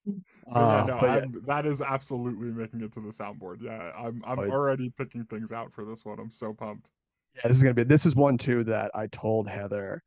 [0.06, 0.14] Uh,
[0.48, 1.24] yeah, no, yeah.
[1.46, 3.58] That is absolutely making it to the soundboard.
[3.60, 4.50] Yeah, I'm I'm Sweet.
[4.50, 6.18] already picking things out for this one.
[6.18, 6.88] I'm so pumped.
[7.34, 10.02] Yeah, this is gonna be this is one too that I told Heather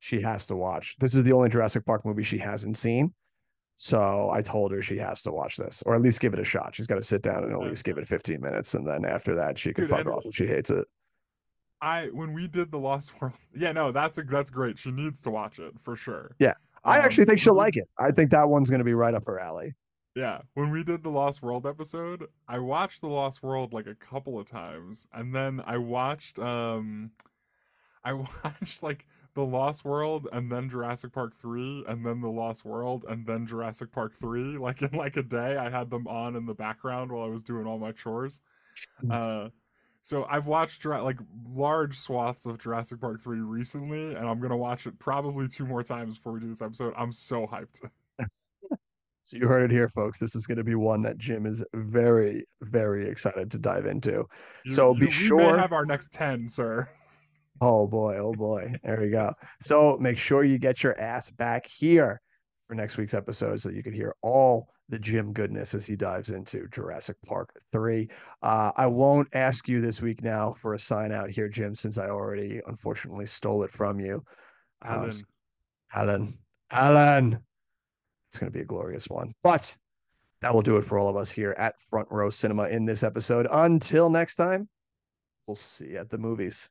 [0.00, 0.96] she has to watch.
[0.98, 3.14] This is the only Jurassic Park movie she hasn't seen.
[3.84, 6.44] So I told her she has to watch this, or at least give it a
[6.44, 6.72] shot.
[6.72, 9.34] She's got to sit down and at least give it 15 minutes, and then after
[9.34, 10.86] that, she can Dude, fuck and- off if she hates it.
[11.80, 13.34] I when we did the Lost World.
[13.52, 14.78] Yeah, no, that's a, that's great.
[14.78, 16.36] She needs to watch it for sure.
[16.38, 16.54] Yeah,
[16.84, 17.88] I Um, actually think she'll like it.
[17.98, 19.74] I think that one's gonna be right up her alley.
[20.14, 23.96] Yeah, when we did the Lost World episode, I watched the Lost World like a
[23.96, 27.10] couple of times, and then I watched um
[28.04, 28.12] I
[28.44, 33.04] watched like the Lost World and then Jurassic Park 3 and then the Lost World
[33.08, 35.56] and then Jurassic Park 3 like in like a day.
[35.56, 38.42] I had them on in the background while I was doing all my chores.
[39.10, 39.48] Uh
[40.04, 41.18] so I've watched like
[41.48, 45.64] large swaths of Jurassic Park 3 recently and I'm going to watch it probably two
[45.64, 46.92] more times before we do this episode.
[46.96, 47.80] I'm so hyped.
[49.26, 50.18] So you heard it here, folks.
[50.18, 54.26] This is gonna be one that Jim is very, very excited to dive into.
[54.64, 55.56] You- So you- be we sure.
[55.56, 56.88] have our next 10, sir.
[57.64, 58.74] Oh boy, oh boy.
[58.82, 59.32] There we go.
[59.60, 62.20] So make sure you get your ass back here
[62.66, 66.30] for next week's episode so you can hear all the Jim goodness as he dives
[66.30, 68.08] into Jurassic Park 3.
[68.42, 71.98] Uh, I won't ask you this week now for a sign out here, Jim, since
[71.98, 74.24] I already unfortunately stole it from you.
[74.84, 75.14] Um, Alan.
[75.94, 76.38] Alan.
[76.72, 77.38] Alan.
[78.28, 79.34] It's going to be a glorious one.
[79.44, 79.72] But
[80.40, 83.04] that will do it for all of us here at Front Row Cinema in this
[83.04, 83.46] episode.
[83.52, 84.68] Until next time,
[85.46, 86.68] we'll see you at the movies.